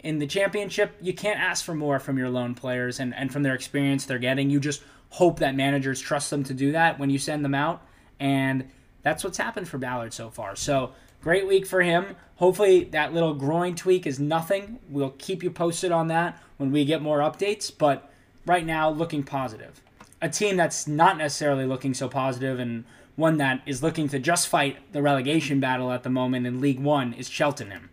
in 0.00 0.18
the 0.18 0.26
championship, 0.26 0.96
you 1.00 1.12
can't 1.12 1.40
ask 1.40 1.64
for 1.64 1.74
more 1.74 1.98
from 1.98 2.18
your 2.18 2.30
loan 2.30 2.54
players 2.54 3.00
and, 3.00 3.14
and 3.14 3.32
from 3.32 3.42
their 3.42 3.54
experience 3.54 4.06
they're 4.06 4.18
getting. 4.18 4.48
You 4.48 4.60
just 4.60 4.82
hope 5.10 5.38
that 5.38 5.54
managers 5.54 6.00
trust 6.00 6.30
them 6.30 6.44
to 6.44 6.54
do 6.54 6.72
that 6.72 6.98
when 6.98 7.10
you 7.10 7.18
send 7.18 7.44
them 7.44 7.54
out. 7.54 7.82
And 8.20 8.68
that's 9.02 9.24
what's 9.24 9.38
happened 9.38 9.68
for 9.68 9.78
Ballard 9.78 10.12
so 10.12 10.30
far. 10.30 10.56
So 10.56 10.92
great 11.22 11.46
week 11.46 11.66
for 11.66 11.82
him. 11.82 12.16
Hopefully 12.36 12.84
that 12.84 13.14
little 13.14 13.34
groin 13.34 13.74
tweak 13.74 14.06
is 14.06 14.20
nothing. 14.20 14.78
We'll 14.88 15.14
keep 15.18 15.42
you 15.42 15.50
posted 15.50 15.92
on 15.92 16.08
that 16.08 16.40
when 16.56 16.70
we 16.70 16.84
get 16.84 17.02
more 17.02 17.18
updates. 17.18 17.72
But 17.76 18.12
right 18.46 18.64
now, 18.64 18.90
looking 18.90 19.22
positive. 19.22 19.80
A 20.20 20.28
team 20.28 20.56
that's 20.56 20.86
not 20.86 21.16
necessarily 21.16 21.64
looking 21.64 21.94
so 21.94 22.08
positive 22.08 22.58
and 22.58 22.84
one 23.16 23.36
that 23.38 23.62
is 23.66 23.82
looking 23.82 24.08
to 24.08 24.18
just 24.18 24.48
fight 24.48 24.92
the 24.92 25.02
relegation 25.02 25.58
battle 25.58 25.90
at 25.90 26.02
the 26.02 26.10
moment 26.10 26.46
in 26.46 26.60
League 26.60 26.80
One 26.80 27.12
is 27.12 27.28
Cheltenham 27.28 27.90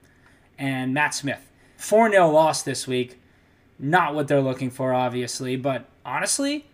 and 0.57 0.93
Matt 0.93 1.13
Smith. 1.13 1.51
4 1.77 2.11
0 2.11 2.29
loss 2.29 2.61
this 2.61 2.87
week. 2.87 3.19
Not 3.77 4.15
what 4.15 4.27
they're 4.27 4.41
looking 4.41 4.69
for, 4.69 4.93
obviously, 4.93 5.55
but 5.55 5.89
honestly, 6.05 6.67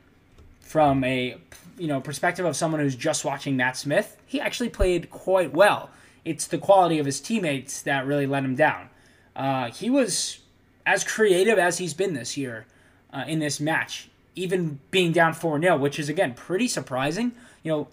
from 0.71 1.03
a 1.03 1.35
you 1.77 1.87
know 1.87 1.99
perspective 1.99 2.45
of 2.45 2.55
someone 2.55 2.79
who's 2.79 2.95
just 2.95 3.25
watching 3.25 3.57
Matt 3.57 3.75
Smith, 3.75 4.17
he 4.25 4.39
actually 4.39 4.69
played 4.69 5.09
quite 5.09 5.53
well. 5.53 5.89
It's 6.23 6.47
the 6.47 6.57
quality 6.57 6.97
of 6.99 7.05
his 7.05 7.19
teammates 7.19 7.81
that 7.81 8.05
really 8.05 8.25
let 8.25 8.43
him 8.43 8.55
down. 8.55 8.89
Uh, 9.35 9.71
he 9.71 9.89
was 9.89 10.39
as 10.85 11.03
creative 11.03 11.57
as 11.57 11.77
he's 11.77 11.93
been 11.93 12.13
this 12.13 12.37
year 12.37 12.65
uh, 13.13 13.25
in 13.27 13.39
this 13.39 13.59
match, 13.59 14.09
even 14.35 14.79
being 14.91 15.11
down 15.11 15.33
4 15.33 15.59
0, 15.59 15.77
which 15.77 15.99
is, 15.99 16.09
again, 16.09 16.33
pretty 16.33 16.67
surprising. 16.67 17.33
You 17.63 17.71
know, 17.71 17.87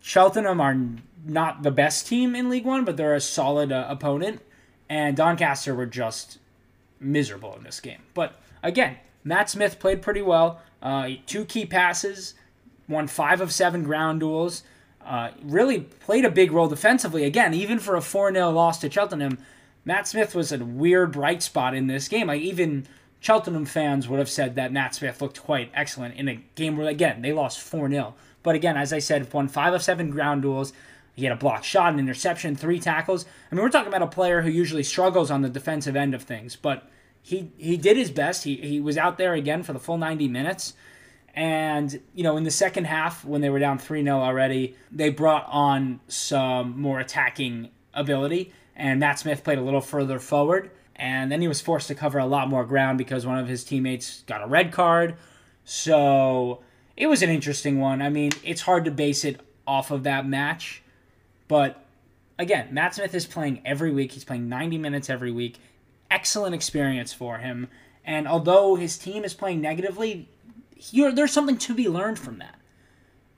Cheltenham 0.00 0.60
are 0.60 0.76
not 1.24 1.62
the 1.62 1.70
best 1.70 2.06
team 2.06 2.34
in 2.34 2.48
League 2.48 2.64
One, 2.64 2.84
but 2.84 2.96
they're 2.96 3.14
a 3.14 3.20
solid 3.20 3.72
uh, 3.72 3.86
opponent, 3.88 4.40
and 4.88 5.16
Doncaster 5.16 5.74
were 5.74 5.86
just 5.86 6.38
miserable 7.00 7.54
in 7.56 7.64
this 7.64 7.80
game. 7.80 8.02
But 8.14 8.40
again, 8.62 8.96
Matt 9.24 9.50
Smith 9.50 9.78
played 9.78 10.02
pretty 10.02 10.22
well. 10.22 10.60
Uh, 10.82 11.10
two 11.26 11.44
key 11.44 11.66
passes, 11.66 12.34
won 12.88 13.06
five 13.06 13.40
of 13.40 13.52
seven 13.52 13.82
ground 13.82 14.20
duels. 14.20 14.62
Uh, 15.04 15.30
really 15.42 15.80
played 15.80 16.24
a 16.24 16.30
big 16.30 16.52
role 16.52 16.68
defensively. 16.68 17.24
Again, 17.24 17.54
even 17.54 17.78
for 17.78 17.96
a 17.96 18.02
4 18.02 18.32
0 18.32 18.50
loss 18.50 18.78
to 18.80 18.90
Cheltenham, 18.90 19.38
Matt 19.84 20.06
Smith 20.06 20.34
was 20.34 20.52
a 20.52 20.58
weird 20.58 21.12
bright 21.12 21.42
spot 21.42 21.74
in 21.74 21.86
this 21.86 22.08
game. 22.08 22.26
Like, 22.26 22.42
even 22.42 22.86
Cheltenham 23.20 23.64
fans 23.64 24.06
would 24.06 24.18
have 24.18 24.28
said 24.28 24.54
that 24.56 24.72
Matt 24.72 24.94
Smith 24.94 25.22
looked 25.22 25.42
quite 25.42 25.72
excellent 25.74 26.16
in 26.16 26.28
a 26.28 26.42
game 26.54 26.76
where, 26.76 26.88
again, 26.88 27.22
they 27.22 27.32
lost 27.32 27.60
4 27.60 27.88
0. 27.88 28.14
But 28.42 28.54
again, 28.54 28.76
as 28.76 28.92
I 28.92 28.98
said, 28.98 29.32
won 29.32 29.48
five 29.48 29.74
of 29.74 29.82
seven 29.82 30.10
ground 30.10 30.42
duels. 30.42 30.72
He 31.14 31.24
had 31.24 31.32
a 31.32 31.36
block 31.36 31.64
shot, 31.64 31.92
an 31.92 31.98
interception, 31.98 32.54
three 32.54 32.78
tackles. 32.78 33.26
I 33.50 33.54
mean, 33.54 33.62
we're 33.62 33.70
talking 33.70 33.88
about 33.88 34.02
a 34.02 34.06
player 34.06 34.42
who 34.42 34.50
usually 34.50 34.84
struggles 34.84 35.30
on 35.30 35.42
the 35.42 35.48
defensive 35.48 35.96
end 35.96 36.14
of 36.14 36.22
things, 36.22 36.54
but 36.54 36.88
he 37.28 37.52
he 37.58 37.76
did 37.76 37.98
his 37.98 38.10
best. 38.10 38.44
He 38.44 38.56
he 38.56 38.80
was 38.80 38.96
out 38.96 39.18
there 39.18 39.34
again 39.34 39.62
for 39.62 39.74
the 39.74 39.78
full 39.78 39.98
90 39.98 40.28
minutes. 40.28 40.72
And, 41.34 42.00
you 42.14 42.24
know, 42.24 42.38
in 42.38 42.44
the 42.44 42.50
second 42.50 42.86
half, 42.86 43.22
when 43.22 43.42
they 43.42 43.50
were 43.50 43.58
down 43.58 43.78
3 43.78 44.02
0 44.02 44.18
already, 44.18 44.76
they 44.90 45.10
brought 45.10 45.46
on 45.48 46.00
some 46.08 46.80
more 46.80 46.98
attacking 46.98 47.68
ability. 47.92 48.52
And 48.74 48.98
Matt 48.98 49.18
Smith 49.18 49.44
played 49.44 49.58
a 49.58 49.60
little 49.60 49.82
further 49.82 50.18
forward. 50.18 50.70
And 50.96 51.30
then 51.30 51.42
he 51.42 51.48
was 51.48 51.60
forced 51.60 51.88
to 51.88 51.94
cover 51.94 52.18
a 52.18 52.26
lot 52.26 52.48
more 52.48 52.64
ground 52.64 52.96
because 52.96 53.26
one 53.26 53.38
of 53.38 53.46
his 53.46 53.62
teammates 53.62 54.22
got 54.22 54.42
a 54.42 54.46
red 54.46 54.72
card. 54.72 55.16
So 55.64 56.62
it 56.96 57.08
was 57.08 57.22
an 57.22 57.28
interesting 57.28 57.78
one. 57.78 58.00
I 58.00 58.08
mean, 58.08 58.32
it's 58.42 58.62
hard 58.62 58.86
to 58.86 58.90
base 58.90 59.22
it 59.24 59.38
off 59.66 59.90
of 59.90 60.04
that 60.04 60.26
match. 60.26 60.82
But 61.46 61.84
again, 62.38 62.68
Matt 62.72 62.94
Smith 62.94 63.14
is 63.14 63.26
playing 63.26 63.60
every 63.66 63.92
week. 63.92 64.12
He's 64.12 64.24
playing 64.24 64.48
90 64.48 64.78
minutes 64.78 65.10
every 65.10 65.30
week. 65.30 65.58
Excellent 66.10 66.54
experience 66.54 67.12
for 67.12 67.38
him. 67.38 67.68
And 68.04 68.26
although 68.26 68.76
his 68.76 68.96
team 68.98 69.24
is 69.24 69.34
playing 69.34 69.60
negatively, 69.60 70.28
there's 70.92 71.32
something 71.32 71.58
to 71.58 71.74
be 71.74 71.88
learned 71.88 72.18
from 72.18 72.38
that. 72.38 72.58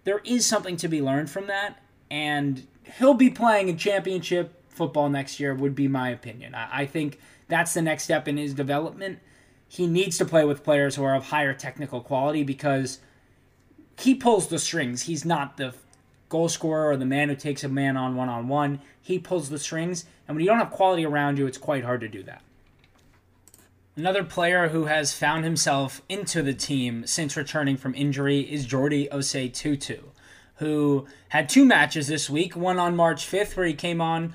There 0.05 0.21
is 0.25 0.47
something 0.47 0.77
to 0.79 0.89
be 0.89 1.03
learned 1.03 1.31
from 1.31 1.47
that. 1.49 1.83
And 2.11 2.67
he'll 2.99 3.15
be 3.15 3.31
playing 3.31 3.69
in 3.69 3.77
championship 3.77 4.63
football 4.69 5.09
next 5.09 5.41
year, 5.41 5.55
would 5.55 5.75
be 5.75 5.89
my 5.89 6.11
opinion. 6.11 6.55
I, 6.55 6.83
I 6.83 6.87
think 6.87 7.19
that's 7.49 7.75
the 7.75 7.83
next 7.83 8.05
step 8.05 8.29
in 8.29 8.37
his 8.37 8.55
development. 8.55 9.19
He 9.69 9.87
needs 9.87 10.19
to 10.19 10.25
play 10.25 10.45
with 10.45 10.65
players 10.65 10.97
who 10.97 11.05
are 11.05 11.15
of 11.15 11.27
higher 11.27 11.53
technical 11.53 12.01
quality 12.01 12.43
because 12.43 12.99
he 13.99 14.15
pulls 14.15 14.49
the 14.49 14.59
strings. 14.59 15.03
He's 15.03 15.25
not 15.25 15.57
the 15.57 15.75
goal 16.29 16.49
scorer 16.49 16.91
or 16.91 16.97
the 16.97 17.05
man 17.05 17.29
who 17.29 17.37
takes 17.37 17.63
a 17.63 17.69
man 17.69 17.97
on 17.97 18.17
one 18.17 18.29
on 18.29 18.49
one. 18.49 18.81
He 19.03 19.19
pulls 19.19 19.51
the 19.51 19.59
strings, 19.59 20.07
and 20.27 20.37
when 20.37 20.45
you 20.45 20.51
don't 20.51 20.59
have 20.59 20.71
quality 20.71 21.05
around 21.05 21.39
you, 21.39 21.47
it's 21.47 21.59
quite 21.59 21.85
hard 21.85 22.01
to 22.01 22.09
do 22.09 22.23
that. 22.23 22.43
Another 24.01 24.25
player 24.25 24.69
who 24.69 24.87
has 24.87 25.13
found 25.13 25.45
himself 25.45 26.01
into 26.09 26.41
the 26.41 26.55
team 26.55 27.07
since 27.07 27.37
returning 27.37 27.77
from 27.77 27.95
injury 27.95 28.41
is 28.41 28.67
Jordi 28.67 29.11
Osei 29.11 29.53
Tutu, 29.53 29.99
who 30.55 31.07
had 31.29 31.51
two 31.51 31.67
matches 31.67 32.07
this 32.07 32.31
week. 32.31 32.57
One 32.57 32.79
on 32.79 32.97
March 32.97 33.31
5th, 33.31 33.59
where 33.59 33.67
he 33.67 33.75
came 33.75 34.01
on, 34.01 34.33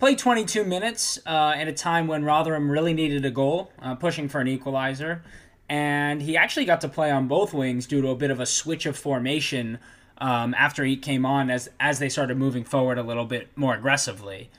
played 0.00 0.18
22 0.18 0.64
minutes 0.64 1.20
uh, 1.26 1.52
at 1.54 1.68
a 1.68 1.72
time 1.72 2.08
when 2.08 2.24
Rotherham 2.24 2.68
really 2.68 2.92
needed 2.92 3.24
a 3.24 3.30
goal, 3.30 3.70
uh, 3.80 3.94
pushing 3.94 4.28
for 4.28 4.40
an 4.40 4.48
equalizer 4.48 5.22
and 5.68 6.20
he 6.20 6.36
actually 6.36 6.64
got 6.64 6.80
to 6.80 6.88
play 6.88 7.12
on 7.12 7.28
both 7.28 7.54
wings 7.54 7.86
due 7.86 8.02
to 8.02 8.08
a 8.08 8.16
bit 8.16 8.32
of 8.32 8.40
a 8.40 8.46
switch 8.46 8.84
of 8.84 8.98
formation 8.98 9.78
um, 10.18 10.54
after 10.54 10.84
he 10.84 10.96
came 10.96 11.24
on 11.24 11.50
as 11.50 11.70
as 11.78 12.00
they 12.00 12.08
started 12.08 12.36
moving 12.36 12.64
forward 12.64 12.98
a 12.98 13.02
little 13.04 13.26
bit 13.26 13.48
more 13.54 13.74
aggressively, 13.74 14.50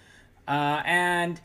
uh, 0.48 0.82
and 0.86 1.42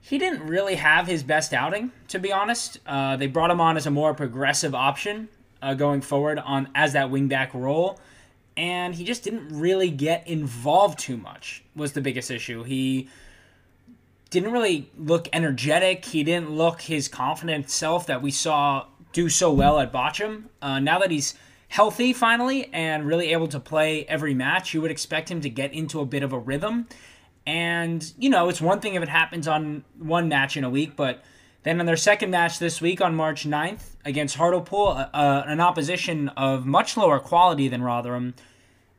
he 0.00 0.18
didn't 0.18 0.46
really 0.46 0.76
have 0.76 1.06
his 1.06 1.22
best 1.22 1.52
outing 1.52 1.92
to 2.08 2.18
be 2.18 2.32
honest. 2.32 2.78
Uh, 2.86 3.16
they 3.16 3.26
brought 3.26 3.50
him 3.50 3.60
on 3.60 3.76
as 3.76 3.86
a 3.86 3.90
more 3.90 4.14
progressive 4.14 4.74
option 4.74 5.28
uh, 5.62 5.74
going 5.74 6.00
forward 6.00 6.38
on 6.38 6.68
as 6.74 6.92
that 6.94 7.10
wingback 7.10 7.52
role, 7.54 7.98
and 8.56 8.94
he 8.94 9.04
just 9.04 9.22
didn't 9.22 9.48
really 9.48 9.90
get 9.90 10.26
involved 10.26 10.98
too 10.98 11.16
much. 11.16 11.62
Was 11.74 11.92
the 11.92 12.00
biggest 12.00 12.30
issue 12.30 12.62
he 12.62 13.08
didn't 14.30 14.52
really 14.52 14.88
look 14.96 15.28
energetic. 15.32 16.04
He 16.04 16.22
didn't 16.22 16.50
look 16.50 16.82
his 16.82 17.08
confident 17.08 17.68
self 17.68 18.06
that 18.06 18.22
we 18.22 18.30
saw 18.30 18.86
do 19.12 19.28
so 19.28 19.52
well 19.52 19.80
at 19.80 19.92
Bochum. 19.92 20.44
Uh, 20.62 20.78
now 20.78 20.98
that 21.00 21.10
he's 21.10 21.34
healthy 21.68 22.12
finally 22.12 22.70
and 22.72 23.06
really 23.06 23.32
able 23.32 23.48
to 23.48 23.60
play 23.60 24.04
every 24.06 24.34
match, 24.34 24.72
you 24.72 24.80
would 24.80 24.90
expect 24.90 25.30
him 25.30 25.40
to 25.40 25.50
get 25.50 25.72
into 25.72 26.00
a 26.00 26.06
bit 26.06 26.22
of 26.22 26.32
a 26.32 26.38
rhythm. 26.38 26.86
And, 27.46 28.12
you 28.18 28.30
know, 28.30 28.48
it's 28.48 28.60
one 28.60 28.80
thing 28.80 28.94
if 28.94 29.02
it 29.02 29.08
happens 29.08 29.48
on 29.48 29.84
one 29.98 30.28
match 30.28 30.56
in 30.56 30.64
a 30.64 30.70
week, 30.70 30.94
but 30.94 31.22
then 31.62 31.80
in 31.80 31.86
their 31.86 31.96
second 31.96 32.30
match 32.30 32.58
this 32.58 32.80
week 32.80 33.00
on 33.00 33.14
March 33.14 33.46
9th 33.46 33.96
against 34.04 34.36
Hartlepool, 34.36 34.88
uh, 34.88 35.08
uh, 35.12 35.44
an 35.46 35.60
opposition 35.60 36.28
of 36.30 36.66
much 36.66 36.96
lower 36.96 37.18
quality 37.18 37.68
than 37.68 37.82
Rotherham, 37.82 38.34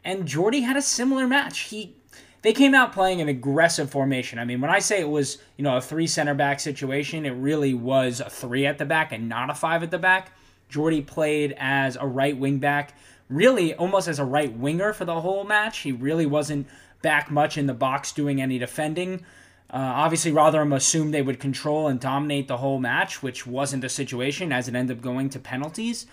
and 0.03 0.27
Jordi 0.27 0.63
had 0.63 0.77
a 0.77 0.81
similar 0.81 1.27
match. 1.27 1.59
He 1.59 1.95
they 2.41 2.53
came 2.53 2.73
out 2.73 2.91
playing 2.91 3.21
an 3.21 3.27
aggressive 3.27 3.91
formation. 3.91 4.39
I 4.39 4.45
mean, 4.45 4.61
when 4.61 4.71
I 4.71 4.79
say 4.79 4.99
it 4.99 5.09
was, 5.09 5.37
you 5.57 5.63
know, 5.63 5.77
a 5.77 5.81
three 5.81 6.07
center 6.07 6.33
back 6.33 6.59
situation, 6.59 7.25
it 7.25 7.31
really 7.31 7.73
was 7.75 8.19
a 8.19 8.29
three 8.29 8.65
at 8.65 8.79
the 8.79 8.85
back 8.85 9.11
and 9.11 9.29
not 9.29 9.51
a 9.51 9.53
five 9.53 9.83
at 9.83 9.91
the 9.91 9.99
back. 9.99 10.31
Jordi 10.69 11.05
played 11.05 11.55
as 11.59 11.97
a 11.97 12.07
right 12.07 12.35
wing 12.35 12.57
back, 12.57 12.95
really 13.29 13.75
almost 13.75 14.07
as 14.07 14.17
a 14.17 14.25
right 14.25 14.51
winger 14.57 14.93
for 14.93 15.05
the 15.05 15.21
whole 15.21 15.43
match. 15.43 15.79
He 15.79 15.91
really 15.91 16.25
wasn't 16.25 16.67
back 17.01 17.31
much 17.31 17.57
in 17.57 17.67
the 17.67 17.73
box 17.73 18.11
doing 18.11 18.41
any 18.41 18.57
defending. 18.57 19.25
Uh, 19.69 19.77
obviously, 19.77 20.31
Rotherham 20.31 20.73
assumed 20.73 21.13
they 21.13 21.21
would 21.21 21.39
control 21.39 21.87
and 21.87 21.99
dominate 21.99 22.47
the 22.47 22.57
whole 22.57 22.79
match, 22.79 23.23
which 23.23 23.47
wasn't 23.47 23.81
the 23.81 23.89
situation 23.89 24.51
as 24.51 24.67
it 24.67 24.75
ended 24.75 24.97
up 24.97 25.03
going 25.03 25.29
to 25.29 25.39
penalties. 25.39 26.05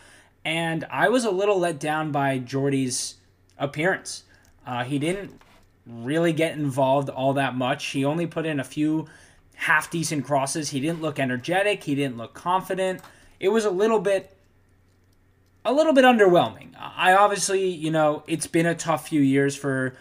And 0.44 0.84
I 0.90 1.08
was 1.08 1.24
a 1.24 1.30
little 1.30 1.58
let 1.58 1.80
down 1.80 2.12
by 2.12 2.38
Jordi's 2.38 3.16
appearance. 3.58 4.22
Uh, 4.64 4.84
he 4.84 4.98
didn't 4.98 5.40
really 5.86 6.32
get 6.32 6.52
involved 6.56 7.08
all 7.08 7.32
that 7.32 7.56
much. 7.56 7.86
He 7.86 8.04
only 8.04 8.26
put 8.26 8.46
in 8.46 8.60
a 8.60 8.64
few 8.64 9.08
half 9.56 9.90
decent 9.90 10.24
crosses. 10.24 10.70
He 10.70 10.80
didn't 10.80 11.02
look 11.02 11.18
energetic, 11.18 11.84
he 11.84 11.94
didn't 11.94 12.16
look 12.16 12.34
confident. 12.34 13.00
It 13.40 13.48
was 13.48 13.64
a 13.64 13.70
little 13.70 13.98
bit 13.98 14.34
a 15.64 15.72
little 15.72 15.92
bit 15.92 16.04
underwhelming. 16.04 16.68
I 16.78 17.14
obviously, 17.14 17.68
you 17.68 17.90
know, 17.90 18.22
it's 18.26 18.46
been 18.46 18.66
a 18.66 18.74
tough 18.74 19.08
few 19.08 19.20
years 19.20 19.56
for 19.56 19.96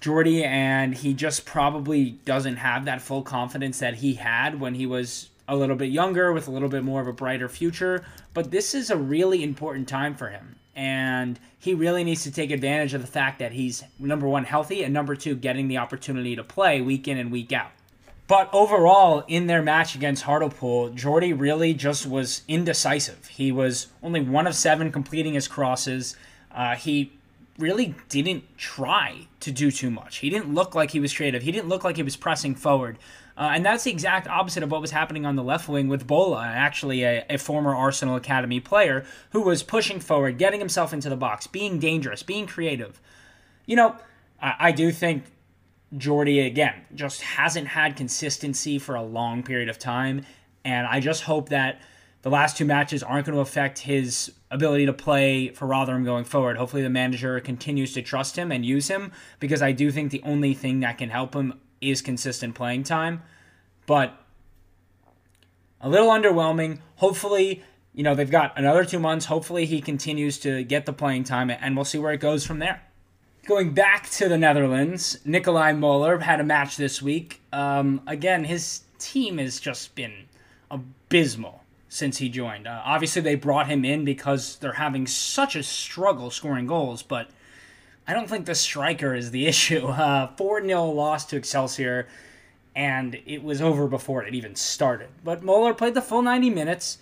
Jordi, 0.00 0.44
and 0.44 0.94
he 0.94 1.12
just 1.12 1.44
probably 1.44 2.12
doesn't 2.24 2.56
have 2.56 2.86
that 2.86 3.02
full 3.02 3.22
confidence 3.22 3.78
that 3.80 3.96
he 3.96 4.14
had 4.14 4.58
when 4.58 4.74
he 4.74 4.86
was 4.86 5.28
a 5.46 5.56
little 5.56 5.76
bit 5.76 5.90
younger 5.90 6.32
with 6.32 6.48
a 6.48 6.50
little 6.50 6.68
bit 6.68 6.84
more 6.84 7.00
of 7.00 7.06
a 7.06 7.12
brighter 7.12 7.48
future. 7.48 8.04
But 8.32 8.50
this 8.50 8.74
is 8.74 8.90
a 8.90 8.96
really 8.96 9.42
important 9.42 9.88
time 9.88 10.14
for 10.14 10.28
him. 10.28 10.56
And 10.76 11.38
he 11.58 11.74
really 11.74 12.04
needs 12.04 12.22
to 12.22 12.30
take 12.30 12.50
advantage 12.50 12.94
of 12.94 13.02
the 13.02 13.06
fact 13.06 13.40
that 13.40 13.52
he's 13.52 13.82
number 13.98 14.26
one, 14.26 14.44
healthy, 14.44 14.82
and 14.84 14.94
number 14.94 15.14
two, 15.16 15.34
getting 15.34 15.68
the 15.68 15.78
opportunity 15.78 16.36
to 16.36 16.44
play 16.44 16.80
week 16.80 17.08
in 17.08 17.18
and 17.18 17.30
week 17.30 17.52
out. 17.52 17.72
But 18.28 18.48
overall, 18.52 19.24
in 19.26 19.48
their 19.48 19.60
match 19.60 19.96
against 19.96 20.22
Hartlepool, 20.22 20.90
Jordi 20.90 21.38
really 21.38 21.74
just 21.74 22.06
was 22.06 22.42
indecisive. 22.46 23.26
He 23.26 23.50
was 23.50 23.88
only 24.04 24.20
one 24.20 24.46
of 24.46 24.54
seven 24.54 24.92
completing 24.92 25.34
his 25.34 25.48
crosses. 25.48 26.16
Uh, 26.54 26.76
he 26.76 27.12
really 27.60 27.94
didn't 28.08 28.56
try 28.58 29.28
to 29.40 29.50
do 29.50 29.70
too 29.70 29.90
much. 29.90 30.18
He 30.18 30.30
didn't 30.30 30.52
look 30.52 30.74
like 30.74 30.90
he 30.90 31.00
was 31.00 31.14
creative. 31.14 31.42
He 31.42 31.52
didn't 31.52 31.68
look 31.68 31.84
like 31.84 31.96
he 31.96 32.02
was 32.02 32.16
pressing 32.16 32.54
forward. 32.54 32.98
Uh, 33.36 33.52
and 33.54 33.64
that's 33.64 33.84
the 33.84 33.90
exact 33.90 34.26
opposite 34.28 34.62
of 34.62 34.70
what 34.70 34.80
was 34.80 34.90
happening 34.90 35.24
on 35.24 35.36
the 35.36 35.42
left 35.42 35.68
wing 35.68 35.88
with 35.88 36.06
Bola, 36.06 36.44
actually 36.44 37.04
a, 37.04 37.24
a, 37.30 37.38
former 37.38 37.74
Arsenal 37.74 38.16
Academy 38.16 38.60
player 38.60 39.04
who 39.30 39.40
was 39.40 39.62
pushing 39.62 39.98
forward, 39.98 40.36
getting 40.36 40.60
himself 40.60 40.92
into 40.92 41.08
the 41.08 41.16
box, 41.16 41.46
being 41.46 41.78
dangerous, 41.78 42.22
being 42.22 42.46
creative. 42.46 43.00
You 43.64 43.76
know, 43.76 43.96
I, 44.42 44.54
I 44.58 44.72
do 44.72 44.92
think 44.92 45.24
Jordi, 45.94 46.46
again, 46.46 46.82
just 46.94 47.22
hasn't 47.22 47.68
had 47.68 47.96
consistency 47.96 48.78
for 48.78 48.94
a 48.94 49.02
long 49.02 49.42
period 49.42 49.68
of 49.68 49.78
time. 49.78 50.26
And 50.64 50.86
I 50.86 51.00
just 51.00 51.22
hope 51.22 51.48
that 51.48 51.80
the 52.22 52.30
last 52.30 52.56
two 52.56 52.64
matches 52.64 53.02
aren't 53.02 53.26
going 53.26 53.34
to 53.34 53.40
affect 53.40 53.80
his 53.80 54.32
ability 54.50 54.86
to 54.86 54.92
play 54.92 55.48
for 55.48 55.66
Rotherham 55.66 56.04
going 56.04 56.24
forward. 56.24 56.56
Hopefully, 56.56 56.82
the 56.82 56.90
manager 56.90 57.40
continues 57.40 57.94
to 57.94 58.02
trust 58.02 58.36
him 58.36 58.52
and 58.52 58.64
use 58.64 58.88
him 58.88 59.12
because 59.38 59.62
I 59.62 59.72
do 59.72 59.90
think 59.90 60.10
the 60.10 60.22
only 60.24 60.52
thing 60.52 60.80
that 60.80 60.98
can 60.98 61.08
help 61.08 61.34
him 61.34 61.54
is 61.80 62.02
consistent 62.02 62.54
playing 62.54 62.82
time. 62.82 63.22
But 63.86 64.14
a 65.80 65.88
little 65.88 66.08
underwhelming. 66.08 66.80
Hopefully, 66.96 67.62
you 67.94 68.02
know, 68.02 68.14
they've 68.14 68.30
got 68.30 68.58
another 68.58 68.84
two 68.84 68.98
months. 68.98 69.26
Hopefully, 69.26 69.64
he 69.64 69.80
continues 69.80 70.38
to 70.40 70.62
get 70.64 70.84
the 70.84 70.92
playing 70.92 71.24
time, 71.24 71.50
and 71.50 71.74
we'll 71.74 71.86
see 71.86 71.98
where 71.98 72.12
it 72.12 72.20
goes 72.20 72.44
from 72.44 72.58
there. 72.58 72.82
Going 73.46 73.72
back 73.72 74.10
to 74.10 74.28
the 74.28 74.36
Netherlands, 74.36 75.18
Nikolaj 75.26 75.78
Möller 75.78 76.20
had 76.20 76.40
a 76.40 76.44
match 76.44 76.76
this 76.76 77.00
week. 77.00 77.40
Um, 77.50 78.02
again, 78.06 78.44
his 78.44 78.82
team 78.98 79.38
has 79.38 79.58
just 79.58 79.94
been 79.94 80.26
abysmal 80.70 81.64
since 81.90 82.18
he 82.18 82.28
joined. 82.28 82.66
Uh, 82.66 82.80
obviously, 82.84 83.20
they 83.20 83.34
brought 83.34 83.66
him 83.66 83.84
in 83.84 84.04
because 84.04 84.56
they're 84.56 84.72
having 84.72 85.06
such 85.06 85.56
a 85.56 85.62
struggle 85.62 86.30
scoring 86.30 86.66
goals, 86.66 87.02
but 87.02 87.28
I 88.06 88.14
don't 88.14 88.30
think 88.30 88.46
the 88.46 88.54
striker 88.54 89.12
is 89.12 89.32
the 89.32 89.46
issue. 89.52 89.88
Uh, 89.88 90.28
4 90.36 90.62
0 90.62 90.84
loss 90.86 91.26
to 91.26 91.36
Excelsior, 91.36 92.06
and 92.74 93.20
it 93.26 93.42
was 93.42 93.60
over 93.60 93.88
before 93.88 94.22
it 94.22 94.34
even 94.34 94.54
started. 94.54 95.08
But 95.22 95.42
Möller 95.42 95.76
played 95.76 95.94
the 95.94 96.00
full 96.00 96.22
90 96.22 96.48
minutes, 96.48 96.98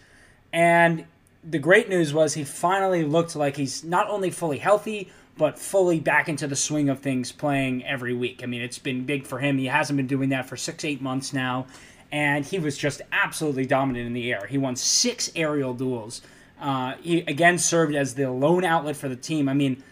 and 0.52 1.04
the 1.44 1.58
great 1.58 1.90
news 1.90 2.14
was 2.14 2.34
he 2.34 2.42
finally 2.42 3.04
looked 3.04 3.36
like 3.36 3.56
he's 3.56 3.84
not 3.84 4.08
only 4.08 4.30
fully 4.30 4.58
healthy, 4.58 5.12
but 5.36 5.58
fully 5.58 6.00
back 6.00 6.30
into 6.30 6.46
the 6.46 6.56
swing 6.56 6.88
of 6.88 7.00
things 7.00 7.30
playing 7.30 7.84
every 7.84 8.14
week. 8.14 8.42
I 8.42 8.46
mean, 8.46 8.62
it's 8.62 8.78
been 8.78 9.04
big 9.04 9.26
for 9.26 9.38
him. 9.38 9.58
He 9.58 9.66
hasn't 9.66 9.98
been 9.98 10.06
doing 10.06 10.30
that 10.30 10.46
for 10.46 10.56
six, 10.56 10.84
eight 10.84 11.02
months 11.02 11.34
now, 11.34 11.66
and 12.10 12.44
he 12.44 12.58
was 12.58 12.78
just 12.78 13.02
absolutely 13.12 13.66
dominant 13.66 14.06
in 14.06 14.12
the 14.12 14.32
air. 14.32 14.46
He 14.46 14.58
won 14.58 14.76
six 14.76 15.30
aerial 15.36 15.74
duels. 15.74 16.22
Uh, 16.60 16.94
he 17.00 17.20
again 17.20 17.58
served 17.58 17.94
as 17.94 18.14
the 18.14 18.30
lone 18.30 18.64
outlet 18.64 18.96
for 18.96 19.08
the 19.08 19.16
team. 19.16 19.48
I 19.48 19.54
mean, 19.54 19.82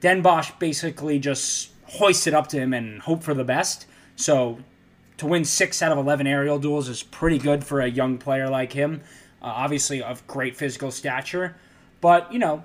Den 0.00 0.22
Bosch 0.22 0.50
basically 0.58 1.18
just 1.18 1.70
hoisted 1.86 2.34
up 2.34 2.48
to 2.48 2.58
him 2.58 2.72
and 2.72 3.00
hope 3.00 3.22
for 3.22 3.34
the 3.34 3.44
best. 3.44 3.86
So 4.16 4.58
to 5.18 5.26
win 5.26 5.44
six 5.44 5.82
out 5.82 5.92
of 5.92 5.98
11 5.98 6.26
aerial 6.26 6.58
duels 6.58 6.88
is 6.88 7.02
pretty 7.02 7.38
good 7.38 7.64
for 7.64 7.80
a 7.80 7.88
young 7.88 8.18
player 8.18 8.48
like 8.48 8.72
him. 8.72 9.00
Uh, 9.42 9.46
obviously, 9.46 10.02
of 10.02 10.26
great 10.26 10.56
physical 10.56 10.90
stature. 10.90 11.56
But, 12.00 12.32
you 12.32 12.38
know, 12.38 12.64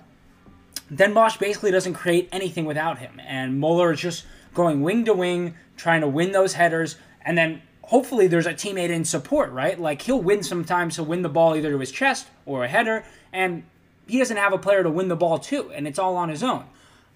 Den 0.94 1.14
Bosch 1.14 1.38
basically 1.38 1.72
doesn't 1.72 1.94
create 1.94 2.30
anything 2.32 2.66
without 2.66 3.00
him. 3.00 3.20
And 3.26 3.62
Möller 3.62 3.94
is 3.94 4.00
just 4.00 4.26
going 4.54 4.82
wing 4.82 5.06
to 5.06 5.14
wing, 5.14 5.56
trying 5.78 6.02
to 6.02 6.08
win 6.08 6.32
those 6.32 6.54
headers. 6.54 6.96
And 7.22 7.38
then 7.38 7.62
hopefully 7.90 8.28
there's 8.28 8.46
a 8.46 8.54
teammate 8.54 8.90
in 8.90 9.04
support, 9.04 9.52
right? 9.52 9.80
Like 9.80 10.04
he'll 10.04 10.22
win 10.22 10.44
sometimes, 10.44 10.96
he'll 10.96 11.06
win 11.06 11.24
the 11.24 11.30
ball 11.30 11.56
either 11.56 11.72
to 11.72 11.80
his 11.80 11.92
chest 11.92 12.28
or 12.46 12.64
a 12.64 12.68
header. 12.68 13.04
And 13.34 13.64
he 14.08 14.20
doesn't 14.20 14.38
have 14.38 14.54
a 14.54 14.60
player 14.60 14.84
to 14.84 14.92
win 14.92 15.08
the 15.08 15.16
ball 15.16 15.40
to. 15.40 15.72
And 15.72 15.88
it's 15.88 15.98
all 15.98 16.16
on 16.16 16.30
his 16.30 16.44
own. 16.44 16.66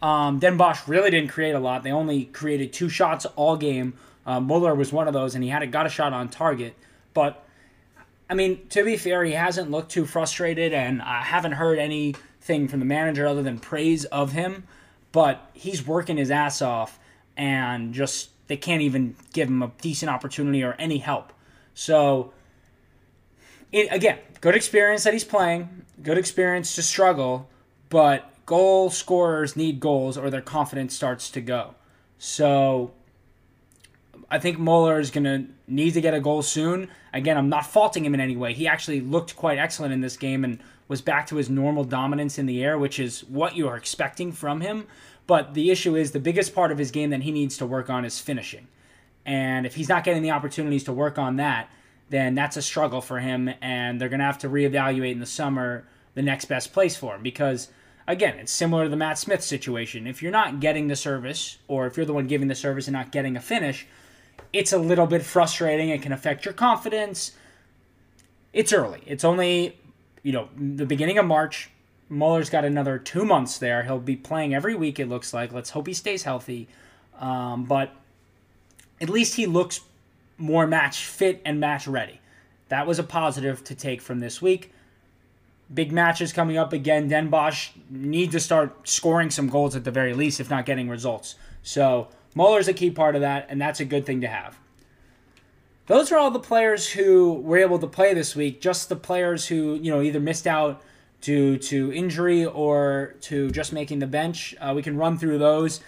Um, 0.01 0.39
Den 0.39 0.57
Bosch 0.57 0.87
really 0.87 1.11
didn't 1.11 1.29
create 1.29 1.53
a 1.53 1.59
lot. 1.59 1.83
They 1.83 1.91
only 1.91 2.25
created 2.25 2.73
two 2.73 2.89
shots 2.89 3.25
all 3.35 3.55
game. 3.55 3.93
Uh, 4.25 4.39
Möller 4.39 4.75
was 4.75 4.91
one 4.91 5.07
of 5.07 5.13
those, 5.13 5.35
and 5.35 5.43
he 5.43 5.49
had 5.49 5.61
a, 5.61 5.67
got 5.67 5.85
a 5.85 5.89
shot 5.89 6.11
on 6.11 6.27
target. 6.27 6.75
But 7.13 7.45
I 8.29 8.33
mean, 8.33 8.67
to 8.69 8.83
be 8.83 8.97
fair, 8.97 9.23
he 9.23 9.33
hasn't 9.33 9.69
looked 9.69 9.91
too 9.91 10.05
frustrated, 10.05 10.73
and 10.73 11.01
I 11.01 11.21
haven't 11.21 11.53
heard 11.53 11.77
anything 11.77 12.67
from 12.67 12.79
the 12.79 12.85
manager 12.85 13.27
other 13.27 13.43
than 13.43 13.59
praise 13.59 14.05
of 14.05 14.31
him. 14.31 14.63
But 15.11 15.49
he's 15.53 15.85
working 15.85 16.17
his 16.17 16.31
ass 16.31 16.61
off, 16.61 16.99
and 17.37 17.93
just 17.93 18.31
they 18.47 18.57
can't 18.57 18.81
even 18.81 19.15
give 19.33 19.47
him 19.47 19.61
a 19.61 19.71
decent 19.81 20.09
opportunity 20.09 20.63
or 20.63 20.73
any 20.73 20.97
help. 20.97 21.33
So, 21.73 22.33
it, 23.71 23.87
again, 23.91 24.19
good 24.41 24.55
experience 24.55 25.03
that 25.03 25.13
he's 25.13 25.23
playing, 25.23 25.85
good 26.01 26.17
experience 26.17 26.75
to 26.75 26.83
struggle, 26.83 27.49
but 27.89 28.33
goal 28.45 28.89
scorers 28.89 29.55
need 29.55 29.79
goals 29.79 30.17
or 30.17 30.29
their 30.29 30.41
confidence 30.41 30.95
starts 30.95 31.29
to 31.31 31.41
go. 31.41 31.75
So 32.17 32.91
I 34.29 34.39
think 34.39 34.57
Möller 34.57 34.99
is 34.99 35.11
going 35.11 35.23
to 35.23 35.45
need 35.67 35.91
to 35.91 36.01
get 36.01 36.13
a 36.13 36.19
goal 36.19 36.41
soon. 36.41 36.89
Again, 37.13 37.37
I'm 37.37 37.49
not 37.49 37.65
faulting 37.65 38.05
him 38.05 38.13
in 38.13 38.19
any 38.19 38.35
way. 38.35 38.53
He 38.53 38.67
actually 38.67 39.01
looked 39.01 39.35
quite 39.35 39.57
excellent 39.57 39.93
in 39.93 40.01
this 40.01 40.17
game 40.17 40.43
and 40.43 40.59
was 40.87 41.01
back 41.01 41.27
to 41.27 41.37
his 41.37 41.49
normal 41.49 41.83
dominance 41.83 42.37
in 42.37 42.45
the 42.45 42.63
air, 42.63 42.77
which 42.77 42.99
is 42.99 43.23
what 43.25 43.55
you 43.55 43.67
are 43.67 43.77
expecting 43.77 44.31
from 44.31 44.61
him. 44.61 44.87
But 45.25 45.53
the 45.53 45.71
issue 45.71 45.95
is 45.95 46.11
the 46.11 46.19
biggest 46.19 46.53
part 46.53 46.71
of 46.71 46.77
his 46.77 46.91
game 46.91 47.09
that 47.11 47.23
he 47.23 47.31
needs 47.31 47.57
to 47.57 47.65
work 47.65 47.89
on 47.89 48.05
is 48.05 48.19
finishing. 48.19 48.67
And 49.25 49.65
if 49.65 49.75
he's 49.75 49.89
not 49.89 50.03
getting 50.03 50.21
the 50.21 50.31
opportunities 50.31 50.83
to 50.85 50.93
work 50.93 51.17
on 51.17 51.37
that, 51.37 51.69
then 52.09 52.35
that's 52.35 52.57
a 52.57 52.61
struggle 52.61 53.01
for 53.01 53.19
him. 53.19 53.49
And 53.61 53.99
they're 53.99 54.09
going 54.09 54.19
to 54.19 54.25
have 54.25 54.39
to 54.39 54.49
reevaluate 54.49 55.13
in 55.13 55.19
the 55.19 55.25
summer 55.25 55.85
the 56.13 56.21
next 56.21 56.45
best 56.45 56.73
place 56.73 56.95
for 56.95 57.15
him 57.15 57.23
because– 57.23 57.69
again, 58.07 58.37
it's 58.39 58.51
similar 58.51 58.83
to 58.83 58.89
the 58.89 58.95
Matt 58.95 59.17
Smith 59.17 59.43
situation. 59.43 60.07
If 60.07 60.21
you're 60.21 60.31
not 60.31 60.59
getting 60.59 60.87
the 60.87 60.95
service, 60.95 61.57
or 61.67 61.87
if 61.87 61.97
you're 61.97 62.05
the 62.05 62.13
one 62.13 62.27
giving 62.27 62.47
the 62.47 62.55
service 62.55 62.87
and 62.87 62.93
not 62.93 63.11
getting 63.11 63.35
a 63.35 63.41
finish, 63.41 63.87
it's 64.51 64.73
a 64.73 64.77
little 64.77 65.07
bit 65.07 65.23
frustrating. 65.23 65.89
It 65.89 66.01
can 66.01 66.11
affect 66.11 66.45
your 66.45 66.53
confidence. 66.53 67.31
It's 68.51 68.73
early. 68.73 69.01
It's 69.05 69.23
only, 69.23 69.79
you 70.23 70.31
know, 70.31 70.49
the 70.57 70.85
beginning 70.85 71.17
of 71.17 71.25
March. 71.25 71.69
Möller's 72.11 72.49
got 72.49 72.65
another 72.65 72.99
two 72.99 73.25
months 73.25 73.57
there. 73.57 73.83
He'll 73.83 73.99
be 73.99 74.15
playing 74.15 74.53
every 74.53 74.75
week, 74.75 74.99
it 74.99 75.07
looks 75.07 75.33
like. 75.33 75.53
Let's 75.53 75.69
hope 75.69 75.87
he 75.87 75.93
stays 75.93 76.23
healthy. 76.23 76.67
Um, 77.19 77.65
but 77.65 77.91
at 78.99 79.09
least 79.09 79.35
he 79.35 79.45
looks 79.45 79.81
more 80.37 80.67
match 80.67 81.05
fit 81.05 81.41
and 81.45 81.59
match 81.59 81.87
ready. 81.87 82.19
That 82.69 82.87
was 82.87 82.99
a 82.99 83.03
positive 83.03 83.63
to 83.65 83.75
take 83.75 84.01
from 84.01 84.19
this 84.19 84.41
week 84.41 84.71
big 85.73 85.91
matches 85.91 86.33
coming 86.33 86.57
up 86.57 86.73
again. 86.73 87.07
Den 87.07 87.29
Bosch 87.29 87.71
need 87.89 88.31
to 88.31 88.39
start 88.39 88.87
scoring 88.87 89.29
some 89.29 89.47
goals 89.47 89.75
at 89.75 89.83
the 89.83 89.91
very 89.91 90.13
least, 90.13 90.39
if 90.39 90.49
not 90.49 90.65
getting 90.65 90.89
results. 90.89 91.35
So 91.61 92.09
Möller's 92.35 92.67
a 92.67 92.73
key 92.73 92.91
part 92.91 93.15
of 93.15 93.21
that, 93.21 93.47
and 93.49 93.61
that's 93.61 93.79
a 93.79 93.85
good 93.85 94.05
thing 94.05 94.21
to 94.21 94.27
have. 94.27 94.57
Those 95.85 96.11
are 96.11 96.17
all 96.17 96.31
the 96.31 96.39
players 96.39 96.89
who 96.89 97.33
were 97.33 97.57
able 97.57 97.79
to 97.79 97.87
play 97.87 98.13
this 98.13 98.35
week. 98.35 98.61
Just 98.61 98.89
the 98.89 98.95
players 98.95 99.47
who 99.47 99.75
you 99.75 99.91
know 99.91 100.01
either 100.01 100.19
missed 100.19 100.47
out 100.47 100.81
due 101.21 101.57
to 101.57 101.93
injury 101.93 102.45
or 102.45 103.15
to 103.21 103.49
just 103.51 103.73
making 103.73 103.99
the 103.99 104.07
bench. 104.07 104.55
Uh, 104.59 104.73
we 104.75 104.81
can 104.81 104.97
run 104.97 105.17
through 105.17 105.37
those. 105.37 105.81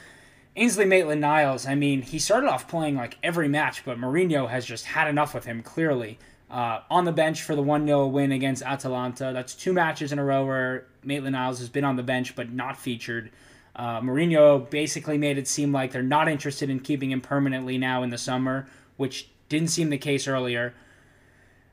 Ainsley 0.58 0.86
Maitland 0.86 1.20
Niles, 1.20 1.66
I 1.68 1.76
mean, 1.76 2.02
he 2.02 2.18
started 2.18 2.48
off 2.48 2.70
playing 2.70 2.96
like 2.96 3.18
every 3.22 3.50
match, 3.50 3.84
but 3.84 3.98
Mourinho 3.98 4.50
has 4.50 4.66
just 4.66 4.86
had 4.86 5.10
enough 5.10 5.34
with 5.34 5.44
him, 5.44 5.62
clearly 5.62 6.18
uh, 6.50 6.80
on 6.90 7.06
the 7.06 7.12
bench 7.12 7.42
for 7.42 7.56
the 7.56 7.62
1 7.62 7.86
0 7.86 8.08
win 8.08 8.32
against 8.32 8.64
Atalanta. 8.64 9.32
That's 9.34 9.56
two 9.56 9.74
matches 9.74 10.12
in 10.12 10.20
a 10.20 10.24
row 10.24 10.46
where 10.46 10.86
Maitland 11.04 11.34
Niles 11.34 11.60
has 11.60 11.70
been 11.70 11.84
on 11.84 11.96
the 11.96 12.04
bench 12.04 12.36
but 12.36 12.52
not 12.52 12.78
featured. 12.78 13.32
Uh, 13.76 14.00
Mourinho 14.00 14.70
basically 14.70 15.18
made 15.18 15.38
it 15.38 15.48
seem 15.48 15.74
like 15.74 15.92
they're 15.92 16.02
not 16.02 16.30
interested 16.30 16.70
in 16.70 16.80
keeping 16.80 17.12
him 17.12 17.20
permanently 17.20 17.78
now 17.78 18.04
in 18.04 18.10
the 18.10 18.18
summer, 18.18 18.68
which 18.96 19.30
didn't 19.50 19.70
seem 19.70 19.90
the 19.90 19.98
case 19.98 20.28
earlier. 20.28 20.74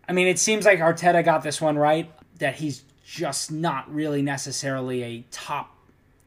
I 0.09 0.13
mean, 0.13 0.27
it 0.27 0.39
seems 0.39 0.65
like 0.65 0.79
Arteta 0.79 1.25
got 1.25 1.43
this 1.43 1.61
one 1.61 1.79
right, 1.79 2.11
that 2.39 2.57
he's 2.57 2.83
just 3.05 3.51
not 3.53 3.93
really 3.93 4.23
necessarily 4.23 5.03
a 5.03 5.25
top 5.31 5.75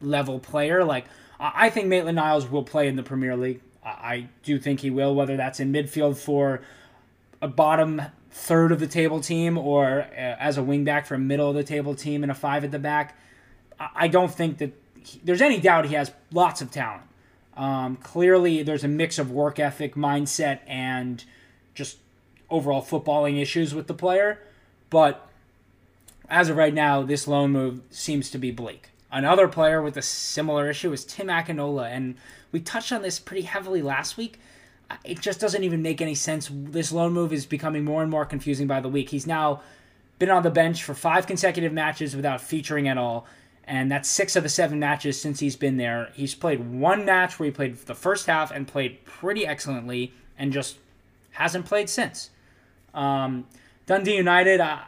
level 0.02 0.40
player. 0.40 0.84
Like, 0.84 1.06
I 1.40 1.70
think 1.70 1.88
Maitland 1.88 2.16
Niles 2.16 2.50
will 2.50 2.64
play 2.64 2.88
in 2.88 2.96
the 2.96 3.04
Premier 3.04 3.36
League. 3.36 3.62
I 3.84 4.28
do 4.44 4.58
think 4.58 4.80
he 4.80 4.90
will, 4.90 5.14
whether 5.14 5.38
that's 5.38 5.60
in 5.60 5.72
midfield 5.72 6.18
for 6.18 6.62
a 7.42 7.48
bottom 7.48 8.02
third 8.32 8.72
of 8.72 8.80
the 8.80 8.88
table 8.88 9.20
team 9.20 9.58
or 9.58 10.02
uh, 10.02 10.16
as 10.16 10.58
a 10.58 10.62
wingback 10.62 11.06
for 11.06 11.16
a 11.16 11.20
middle 11.20 11.50
of 11.50 11.56
the 11.56 11.64
table 11.64 11.96
team 11.96 12.24
and 12.24 12.32
a 12.32 12.36
five 12.36 12.64
at 12.64 12.72
the 12.72 12.80
back. 12.80 13.18
I 13.80 14.08
don't 14.08 14.34
think 14.34 14.58
that 14.58 14.74
he, 15.00 15.22
there's 15.24 15.42
any 15.42 15.60
doubt 15.60 15.86
he 15.86 15.96
has 15.96 16.12
lots 16.32 16.62
of 16.62 16.72
talent. 16.72 17.04
Um, 17.56 17.98
clearly, 17.98 18.64
there's 18.64 18.84
a 18.84 18.88
mix 18.88 19.20
of 19.20 19.32
work 19.32 19.60
ethic, 19.60 19.96
mindset, 19.96 20.60
and 20.68 21.24
just 21.76 21.98
overall 22.50 22.82
footballing 22.82 23.40
issues 23.40 23.76
with 23.76 23.88
the 23.88 23.94
player. 23.94 24.40
But 24.90 25.28
as 26.30 26.50
of 26.50 26.58
right 26.58 26.74
now, 26.74 27.04
this 27.04 27.28
loan 27.28 27.52
move 27.52 27.82
seems 27.92 28.30
to 28.32 28.38
be 28.38 28.52
bleak. 28.52 28.90
Another 29.12 29.48
player 29.48 29.82
with 29.82 29.96
a 29.98 30.02
similar 30.02 30.70
issue 30.70 30.92
is 30.92 31.06
Tim 31.06 31.28
Akinola, 31.28 31.90
and 31.90 32.16
we 32.52 32.60
touched 32.60 32.92
on 32.92 33.02
this 33.02 33.20
pretty 33.20 33.44
heavily 33.44 33.82
last 33.82 34.18
week. 34.18 34.40
It 35.04 35.20
just 35.20 35.40
doesn't 35.40 35.64
even 35.64 35.82
make 35.82 36.02
any 36.02 36.16
sense. 36.16 36.50
This 36.52 36.92
loan 36.92 37.14
move 37.14 37.32
is 37.32 37.46
becoming 37.46 37.86
more 37.86 38.02
and 38.02 38.12
more 38.12 38.26
confusing 38.26 38.68
by 38.68 38.82
the 38.82 38.90
week. 38.90 39.10
He's 39.10 39.28
now 39.28 39.62
been 40.20 40.30
on 40.30 40.44
the 40.44 40.50
bench 40.50 40.84
for 40.84 40.94
five 40.94 41.28
consecutive 41.28 41.74
matches 41.74 42.16
without 42.16 42.42
featuring 42.42 42.88
at 42.88 42.98
all 42.98 43.28
and 43.68 43.92
that's 43.92 44.08
six 44.08 44.36
of 44.36 44.44
the 44.44 44.50
seven 44.50 44.80
matches 44.80 45.20
since 45.20 45.40
he's 45.40 45.56
been 45.56 45.78
there. 45.78 46.10
He's 46.14 46.36
played 46.36 46.72
one 46.72 47.04
match 47.04 47.40
where 47.40 47.46
he 47.46 47.52
played 47.52 47.78
the 47.78 47.96
first 47.96 48.28
half 48.28 48.52
and 48.52 48.68
played 48.68 49.04
pretty 49.06 49.46
excellently, 49.46 50.14
and 50.38 50.54
just 50.54 50.78
hasn't 51.36 51.66
played 51.66 51.90
since. 51.90 52.30
Um, 52.94 53.46
Dundee 53.86 54.16
United, 54.16 54.62
I, 54.62 54.84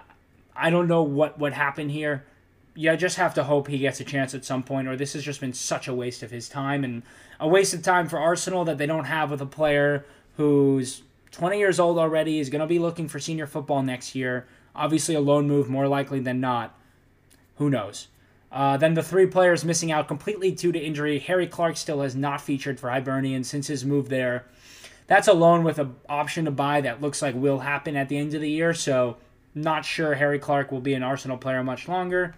I 0.56 0.70
don't 0.70 0.88
know 0.88 1.04
what 1.04 1.38
what 1.38 1.54
happened 1.54 1.92
here. 1.92 2.26
You 2.74 2.96
just 2.96 3.18
have 3.18 3.34
to 3.36 3.44
hope 3.44 3.68
he 3.68 3.80
gets 3.80 4.00
a 4.00 4.04
chance 4.04 4.36
at 4.36 4.46
some 4.46 4.64
point, 4.64 4.88
or 4.88 4.96
this 4.96 5.14
has 5.14 5.24
just 5.24 5.42
been 5.42 5.54
such 5.54 5.88
a 5.88 5.94
waste 5.94 6.22
of 6.22 6.32
his 6.32 6.48
time 6.48 6.84
and 6.84 7.04
a 7.40 7.48
waste 7.48 7.74
of 7.74 7.82
time 7.82 8.08
for 8.08 8.20
Arsenal 8.20 8.66
that 8.66 8.78
they 8.78 8.86
don't 8.86 9.06
have 9.06 9.32
with 9.32 9.42
a 9.42 9.48
player 9.48 10.06
who's 10.38 11.02
20 11.32 11.58
years 11.58 11.80
old 11.80 11.98
already, 11.98 12.40
is 12.40 12.50
going 12.50 12.62
to 12.62 12.68
be 12.68 12.80
looking 12.80 13.08
for 13.08 13.20
senior 13.20 13.48
football 13.48 13.82
next 13.82 14.16
year. 14.16 14.48
Obviously, 14.76 15.16
a 15.16 15.20
loan 15.20 15.48
move 15.48 15.70
more 15.70 15.88
likely 15.88 16.20
than 16.20 16.40
not. 16.40 16.78
Who 17.58 17.70
knows? 17.70 18.08
Uh, 18.52 18.78
then 18.78 18.94
the 18.94 19.04
three 19.04 19.26
players 19.26 19.66
missing 19.66 19.92
out 19.92 20.08
completely 20.08 20.52
due 20.52 20.72
to 20.72 20.80
injury. 20.80 21.20
Harry 21.20 21.48
Clarke 21.48 21.78
still 21.78 22.02
has 22.02 22.16
not 22.16 22.42
featured 22.42 22.80
for 22.80 22.90
Hibernian 22.90 23.44
since 23.44 23.68
his 23.68 23.84
move 23.84 24.10
there. 24.10 24.46
That's 25.08 25.28
a 25.28 25.34
loan 25.34 25.64
with 25.64 25.80
an 25.80 25.96
option 26.10 26.46
to 26.46 26.52
buy 26.52 26.82
that 26.82 27.02
looks 27.02 27.22
like 27.22 27.34
will 27.34 27.60
happen 27.60 27.96
at 27.96 28.10
the 28.10 28.18
end 28.18 28.34
of 28.34 28.42
the 28.42 28.50
year, 28.50 28.74
so 28.74 29.18
not 29.56 29.86
sure 29.86 30.14
Harry 30.16 30.38
Clarke 30.38 30.72
will 30.72 30.82
be 30.82 30.94
an 30.94 31.04
Arsenal 31.04 31.38
player 31.38 31.64
much 31.64 31.88
longer. 31.88 32.36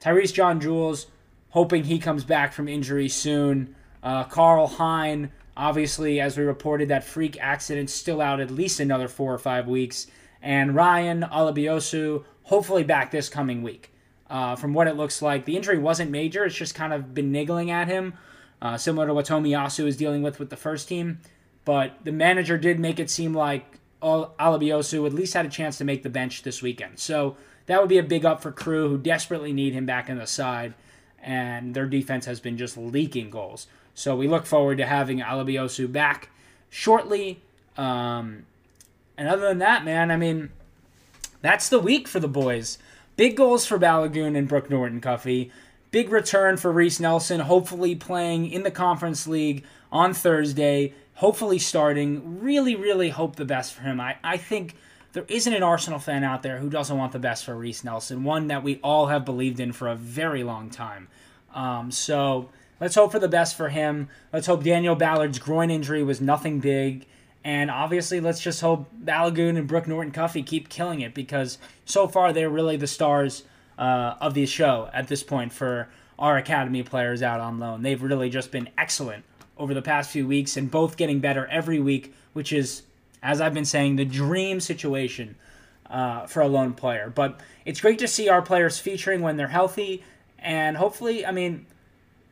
Tyreece 0.00 0.32
John 0.32 0.60
Jules, 0.60 1.06
hoping 1.50 1.84
he 1.84 1.98
comes 1.98 2.24
back 2.24 2.52
from 2.52 2.68
injury 2.68 3.08
soon. 3.08 3.74
Uh, 4.02 4.24
Karl 4.24 4.68
Hein, 4.68 5.32
obviously, 5.56 6.20
as 6.20 6.38
we 6.38 6.44
reported, 6.44 6.88
that 6.88 7.04
freak 7.04 7.38
accident 7.40 7.90
still 7.90 8.20
out 8.20 8.40
at 8.40 8.50
least 8.50 8.78
another 8.78 9.08
four 9.08 9.34
or 9.34 9.38
five 9.38 9.66
weeks. 9.66 10.06
And 10.40 10.74
Ryan 10.76 11.22
Alebiosu, 11.22 12.24
hopefully 12.44 12.84
back 12.84 13.10
this 13.10 13.28
coming 13.28 13.62
week. 13.62 13.92
Uh, 14.30 14.54
from 14.54 14.74
what 14.74 14.86
it 14.86 14.96
looks 14.96 15.22
like, 15.22 15.44
the 15.44 15.56
injury 15.56 15.78
wasn't 15.78 16.10
major. 16.10 16.44
It's 16.44 16.54
just 16.54 16.74
kind 16.74 16.92
of 16.92 17.14
been 17.14 17.32
niggling 17.32 17.70
at 17.70 17.88
him, 17.88 18.14
uh, 18.62 18.76
similar 18.76 19.06
to 19.06 19.14
what 19.14 19.26
Tomiyasu 19.26 19.86
is 19.86 19.96
dealing 19.96 20.22
with 20.22 20.38
with 20.38 20.50
the 20.50 20.56
first 20.56 20.88
team. 20.88 21.20
But 21.66 21.98
the 22.04 22.12
manager 22.12 22.56
did 22.56 22.80
make 22.80 22.98
it 22.98 23.10
seem 23.10 23.34
like 23.34 23.78
Alebiosu 24.00 25.04
at 25.04 25.12
least 25.12 25.34
had 25.34 25.44
a 25.44 25.50
chance 25.50 25.76
to 25.78 25.84
make 25.84 26.04
the 26.04 26.08
bench 26.08 26.42
this 26.42 26.62
weekend. 26.62 26.98
So 27.00 27.36
that 27.66 27.80
would 27.80 27.88
be 27.88 27.98
a 27.98 28.04
big 28.04 28.24
up 28.24 28.40
for 28.40 28.52
Crewe, 28.52 28.88
who 28.88 28.96
desperately 28.96 29.52
need 29.52 29.74
him 29.74 29.84
back 29.84 30.08
in 30.08 30.16
the 30.16 30.28
side. 30.28 30.74
And 31.20 31.74
their 31.74 31.86
defense 31.86 32.24
has 32.26 32.38
been 32.38 32.56
just 32.56 32.76
leaking 32.78 33.30
goals. 33.30 33.66
So 33.94 34.14
we 34.14 34.28
look 34.28 34.46
forward 34.46 34.78
to 34.78 34.86
having 34.86 35.18
Alebiosu 35.18 35.90
back 35.90 36.30
shortly. 36.70 37.40
Um, 37.76 38.46
and 39.18 39.26
other 39.26 39.48
than 39.48 39.58
that, 39.58 39.84
man, 39.84 40.12
I 40.12 40.16
mean, 40.16 40.50
that's 41.42 41.68
the 41.68 41.80
week 41.80 42.06
for 42.06 42.20
the 42.20 42.28
boys. 42.28 42.78
Big 43.16 43.36
goals 43.36 43.66
for 43.66 43.76
Balogun 43.76 44.36
and 44.36 44.46
Brooke 44.46 44.70
Norton 44.70 45.00
Cuffy. 45.00 45.50
Big 45.96 46.10
return 46.10 46.58
for 46.58 46.70
Reiss 46.70 47.00
Nelson, 47.00 47.40
hopefully 47.40 47.94
playing 47.94 48.50
in 48.50 48.64
the 48.64 48.70
Conference 48.70 49.26
League 49.26 49.64
on 49.90 50.12
Thursday, 50.12 50.92
hopefully 51.14 51.58
starting. 51.58 52.42
Really, 52.42 52.76
really 52.76 53.08
hope 53.08 53.36
the 53.36 53.46
best 53.46 53.72
for 53.72 53.80
him. 53.80 53.98
I, 53.98 54.18
I 54.22 54.36
think 54.36 54.74
there 55.14 55.24
isn't 55.26 55.54
an 55.54 55.62
Arsenal 55.62 55.98
fan 55.98 56.22
out 56.22 56.42
there 56.42 56.58
who 56.58 56.68
doesn't 56.68 56.98
want 56.98 57.12
the 57.12 57.18
best 57.18 57.46
for 57.46 57.56
Reiss 57.56 57.82
Nelson, 57.82 58.24
one 58.24 58.48
that 58.48 58.62
we 58.62 58.78
all 58.84 59.06
have 59.06 59.24
believed 59.24 59.58
in 59.58 59.72
for 59.72 59.88
a 59.88 59.96
very 59.96 60.44
long 60.44 60.68
time. 60.68 61.08
Um, 61.54 61.90
so 61.90 62.50
let's 62.78 62.96
hope 62.96 63.10
for 63.10 63.18
the 63.18 63.26
best 63.26 63.56
for 63.56 63.70
him. 63.70 64.10
Let's 64.34 64.48
hope 64.48 64.64
Daniel 64.64 64.96
Ballard's 64.96 65.38
groin 65.38 65.70
injury 65.70 66.02
was 66.02 66.20
nothing 66.20 66.60
big 66.60 67.06
and 67.46 67.70
obviously, 67.70 68.18
let's 68.18 68.40
just 68.40 68.60
hope 68.60 68.90
Balogun 69.04 69.56
and 69.56 69.68
Brooke 69.68 69.86
Norton 69.86 70.12
Cuffy 70.12 70.42
keep 70.42 70.68
killing 70.68 71.00
it 71.00 71.14
because 71.14 71.58
so 71.84 72.08
far 72.08 72.32
they're 72.32 72.50
really 72.50 72.76
the 72.76 72.88
stars 72.88 73.44
uh, 73.78 74.14
of 74.20 74.34
the 74.34 74.46
show 74.46 74.88
at 74.92 75.08
this 75.08 75.22
point 75.22 75.52
for 75.52 75.88
our 76.18 76.36
academy 76.36 76.82
players 76.82 77.22
out 77.22 77.40
on 77.40 77.58
loan. 77.58 77.82
They've 77.82 78.02
really 78.02 78.30
just 78.30 78.50
been 78.50 78.68
excellent 78.78 79.24
over 79.58 79.74
the 79.74 79.82
past 79.82 80.10
few 80.10 80.26
weeks 80.26 80.56
and 80.56 80.70
both 80.70 80.96
getting 80.96 81.20
better 81.20 81.46
every 81.46 81.80
week, 81.80 82.14
which 82.32 82.52
is, 82.52 82.82
as 83.22 83.40
I've 83.40 83.54
been 83.54 83.64
saying, 83.64 83.96
the 83.96 84.04
dream 84.04 84.60
situation 84.60 85.36
uh, 85.90 86.26
for 86.26 86.40
a 86.40 86.48
lone 86.48 86.74
player. 86.74 87.12
But 87.14 87.40
it's 87.64 87.80
great 87.80 87.98
to 88.00 88.08
see 88.08 88.28
our 88.28 88.42
players 88.42 88.78
featuring 88.78 89.20
when 89.20 89.36
they're 89.36 89.48
healthy. 89.48 90.02
And 90.38 90.76
hopefully, 90.76 91.24
I 91.24 91.32
mean, 91.32 91.66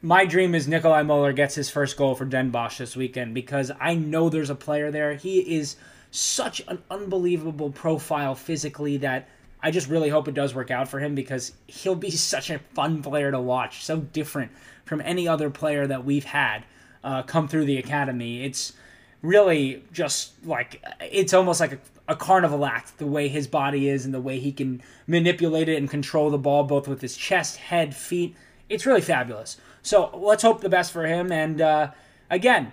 my 0.03 0.27
dream 0.27 0.55
is 0.55 0.67
Nikolaj 0.67 1.07
Möller 1.07 1.35
gets 1.35 1.55
his 1.55 1.71
first 1.71 1.97
goal 1.97 2.15
for 2.15 2.25
Den 2.25 2.51
Bosch 2.51 2.79
this 2.79 2.97
weekend 2.97 3.35
because 3.35 3.71
I 3.81 3.95
know 3.95 4.29
there's 4.29 4.51
a 4.51 4.55
player 4.55 4.91
there. 4.91 5.15
He 5.15 5.57
is 5.57 5.77
such 6.11 6.63
an 6.69 6.83
unbelievable 6.91 7.71
profile 7.71 8.35
physically 8.35 8.99
that 8.99 9.29
I 9.65 9.71
just 9.71 9.89
really 9.89 10.11
hope 10.11 10.29
it 10.29 10.35
does 10.35 10.55
work 10.55 10.71
out 10.71 10.89
for 10.89 11.01
him 11.01 11.15
because 11.15 11.53
he'll 11.67 11.95
be 11.95 12.11
such 12.13 12.51
a 12.51 12.59
fun 12.75 13.03
player 13.03 13.33
to 13.33 13.41
watch, 13.41 13.83
so 13.83 13.99
different 13.99 14.53
from 14.85 15.01
any 15.01 15.27
other 15.27 15.49
player 15.49 15.87
that 15.87 16.05
we've 16.05 16.25
had 16.25 16.65
uh, 17.03 17.23
come 17.23 17.49
through 17.49 17.65
the 17.65 17.79
academy. 17.79 18.45
It's 18.45 18.75
really 19.23 19.83
just 19.91 20.33
like 20.45 20.85
it's 21.01 21.33
almost 21.33 21.59
like 21.59 21.73
a, 21.73 21.79
a 22.09 22.15
carnival 22.15 22.67
act 22.67 22.99
the 22.99 23.07
way 23.07 23.29
his 23.29 23.47
body 23.47 23.89
is 23.89 24.05
and 24.05 24.13
the 24.13 24.21
way 24.21 24.39
he 24.39 24.53
can 24.53 24.83
manipulate 25.07 25.71
it 25.71 25.79
and 25.79 25.89
control 25.89 26.29
the 26.29 26.37
ball 26.37 26.65
both 26.65 26.87
with 26.87 27.01
his 27.01 27.17
chest, 27.17 27.57
head, 27.57 27.97
feet. 27.97 28.37
It's 28.69 28.85
really 28.85 29.01
fabulous. 29.01 29.57
So 29.83 30.11
let's 30.15 30.43
hope 30.43 30.61
the 30.61 30.69
best 30.69 30.93
for 30.93 31.07
him. 31.07 31.33
And 31.33 31.63
uh, 31.63 31.93
again, 32.29 32.71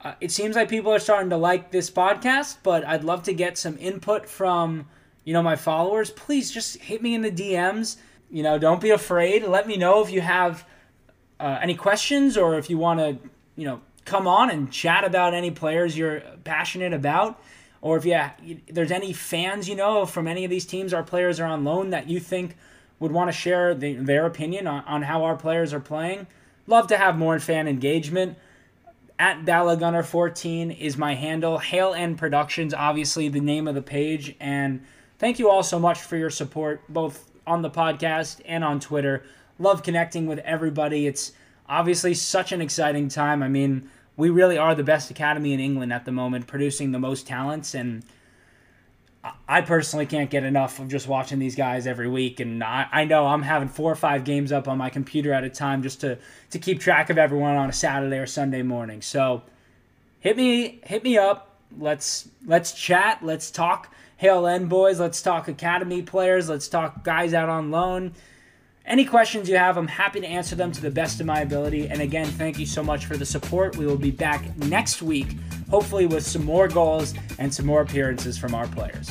uh, 0.00 0.14
it 0.20 0.32
seems 0.32 0.56
like 0.56 0.68
people 0.68 0.92
are 0.92 0.98
starting 0.98 1.30
to 1.30 1.36
like 1.36 1.70
this 1.70 1.88
podcast, 1.88 2.56
but 2.64 2.84
I'd 2.84 3.04
love 3.04 3.22
to 3.24 3.32
get 3.32 3.56
some 3.56 3.78
input 3.78 4.28
from 4.28 4.86
you 5.24 5.32
know 5.32 5.42
my 5.42 5.56
followers. 5.56 6.10
Please 6.10 6.50
just 6.50 6.76
hit 6.76 7.02
me 7.02 7.14
in 7.14 7.22
the 7.22 7.30
DMs. 7.30 7.96
You 8.30 8.42
know, 8.42 8.58
don't 8.58 8.80
be 8.80 8.90
afraid. 8.90 9.44
Let 9.44 9.66
me 9.66 9.76
know 9.76 10.02
if 10.02 10.10
you 10.10 10.20
have 10.20 10.66
uh, 11.38 11.58
any 11.62 11.74
questions 11.74 12.36
or 12.36 12.58
if 12.58 12.70
you 12.70 12.78
want 12.78 13.00
to, 13.00 13.18
you 13.56 13.64
know, 13.64 13.80
come 14.04 14.26
on 14.26 14.50
and 14.50 14.70
chat 14.70 15.04
about 15.04 15.34
any 15.34 15.50
players 15.50 15.96
you're 15.96 16.20
passionate 16.44 16.92
about 16.92 17.40
or 17.80 17.98
if 17.98 18.04
yeah, 18.04 18.32
there's 18.70 18.90
any 18.90 19.12
fans 19.12 19.68
you 19.68 19.76
know 19.76 20.06
from 20.06 20.26
any 20.26 20.44
of 20.44 20.50
these 20.50 20.64
teams 20.64 20.92
our 20.92 21.02
players 21.02 21.38
are 21.38 21.46
on 21.46 21.64
loan 21.64 21.90
that 21.90 22.08
you 22.08 22.18
think 22.18 22.56
would 22.98 23.12
want 23.12 23.28
to 23.28 23.32
share 23.32 23.74
the, 23.74 23.94
their 23.94 24.26
opinion 24.26 24.66
on, 24.66 24.84
on 24.84 25.02
how 25.02 25.24
our 25.24 25.36
players 25.36 25.72
are 25.72 25.80
playing. 25.80 26.26
Love 26.66 26.86
to 26.86 26.96
have 26.96 27.18
more 27.18 27.38
fan 27.38 27.68
engagement. 27.68 28.38
At 29.18 29.44
Balagunner14 29.44 30.78
is 30.78 30.96
my 30.96 31.14
handle. 31.14 31.58
Hale 31.58 31.94
End 31.94 32.18
Productions, 32.18 32.72
obviously 32.72 33.28
the 33.28 33.40
name 33.40 33.68
of 33.68 33.74
the 33.74 33.82
page. 33.82 34.34
And 34.40 34.84
thank 35.24 35.38
you 35.38 35.48
all 35.48 35.62
so 35.62 35.78
much 35.78 36.02
for 36.02 36.18
your 36.18 36.28
support, 36.28 36.82
both 36.86 37.30
on 37.46 37.62
the 37.62 37.70
podcast 37.70 38.42
and 38.44 38.62
on 38.62 38.78
Twitter. 38.78 39.24
Love 39.58 39.82
connecting 39.82 40.26
with 40.26 40.38
everybody. 40.40 41.06
It's 41.06 41.32
obviously 41.66 42.12
such 42.12 42.52
an 42.52 42.60
exciting 42.60 43.08
time. 43.08 43.42
I 43.42 43.48
mean, 43.48 43.88
we 44.18 44.28
really 44.28 44.58
are 44.58 44.74
the 44.74 44.82
best 44.82 45.10
academy 45.10 45.54
in 45.54 45.60
England 45.60 45.94
at 45.94 46.04
the 46.04 46.12
moment, 46.12 46.46
producing 46.46 46.92
the 46.92 46.98
most 46.98 47.26
talents 47.26 47.74
and 47.74 48.04
I 49.48 49.62
personally 49.62 50.04
can't 50.04 50.28
get 50.28 50.44
enough 50.44 50.78
of 50.78 50.88
just 50.88 51.08
watching 51.08 51.38
these 51.38 51.56
guys 51.56 51.86
every 51.86 52.10
week, 52.10 52.40
and 52.40 52.62
I, 52.62 52.86
I 52.92 53.04
know 53.06 53.26
I'm 53.26 53.40
having 53.40 53.68
four 53.68 53.90
or 53.90 53.96
five 53.96 54.24
games 54.24 54.52
up 54.52 54.68
on 54.68 54.76
my 54.76 54.90
computer 54.90 55.32
at 55.32 55.44
a 55.44 55.48
time 55.48 55.82
just 55.82 56.02
to 56.02 56.18
to 56.50 56.58
keep 56.58 56.78
track 56.78 57.08
of 57.08 57.16
everyone 57.16 57.56
on 57.56 57.70
a 57.70 57.72
Saturday 57.72 58.18
or 58.18 58.26
Sunday 58.26 58.60
morning. 58.60 59.00
So 59.00 59.40
hit 60.20 60.36
me 60.36 60.82
hit 60.84 61.02
me 61.02 61.16
up. 61.16 61.56
Let's 61.78 62.28
let's 62.44 62.74
chat. 62.74 63.20
Let's 63.22 63.50
talk 63.50 63.94
Hale 64.24 64.46
End 64.46 64.70
boys. 64.70 64.98
Let's 64.98 65.20
talk 65.20 65.48
academy 65.48 66.00
players. 66.00 66.48
Let's 66.48 66.66
talk 66.66 67.04
guys 67.04 67.34
out 67.34 67.50
on 67.50 67.70
loan. 67.70 68.14
Any 68.86 69.04
questions 69.04 69.50
you 69.50 69.58
have, 69.58 69.76
I'm 69.76 69.86
happy 69.86 70.18
to 70.18 70.26
answer 70.26 70.56
them 70.56 70.72
to 70.72 70.80
the 70.80 70.90
best 70.90 71.20
of 71.20 71.26
my 71.26 71.40
ability. 71.40 71.88
And 71.88 72.00
again, 72.00 72.24
thank 72.24 72.58
you 72.58 72.64
so 72.64 72.82
much 72.82 73.04
for 73.04 73.18
the 73.18 73.26
support. 73.26 73.76
We 73.76 73.84
will 73.84 73.98
be 73.98 74.10
back 74.10 74.56
next 74.56 75.02
week, 75.02 75.36
hopefully 75.68 76.06
with 76.06 76.26
some 76.26 76.42
more 76.42 76.68
goals 76.68 77.12
and 77.38 77.52
some 77.52 77.66
more 77.66 77.82
appearances 77.82 78.38
from 78.38 78.54
our 78.54 78.66
players. 78.66 79.10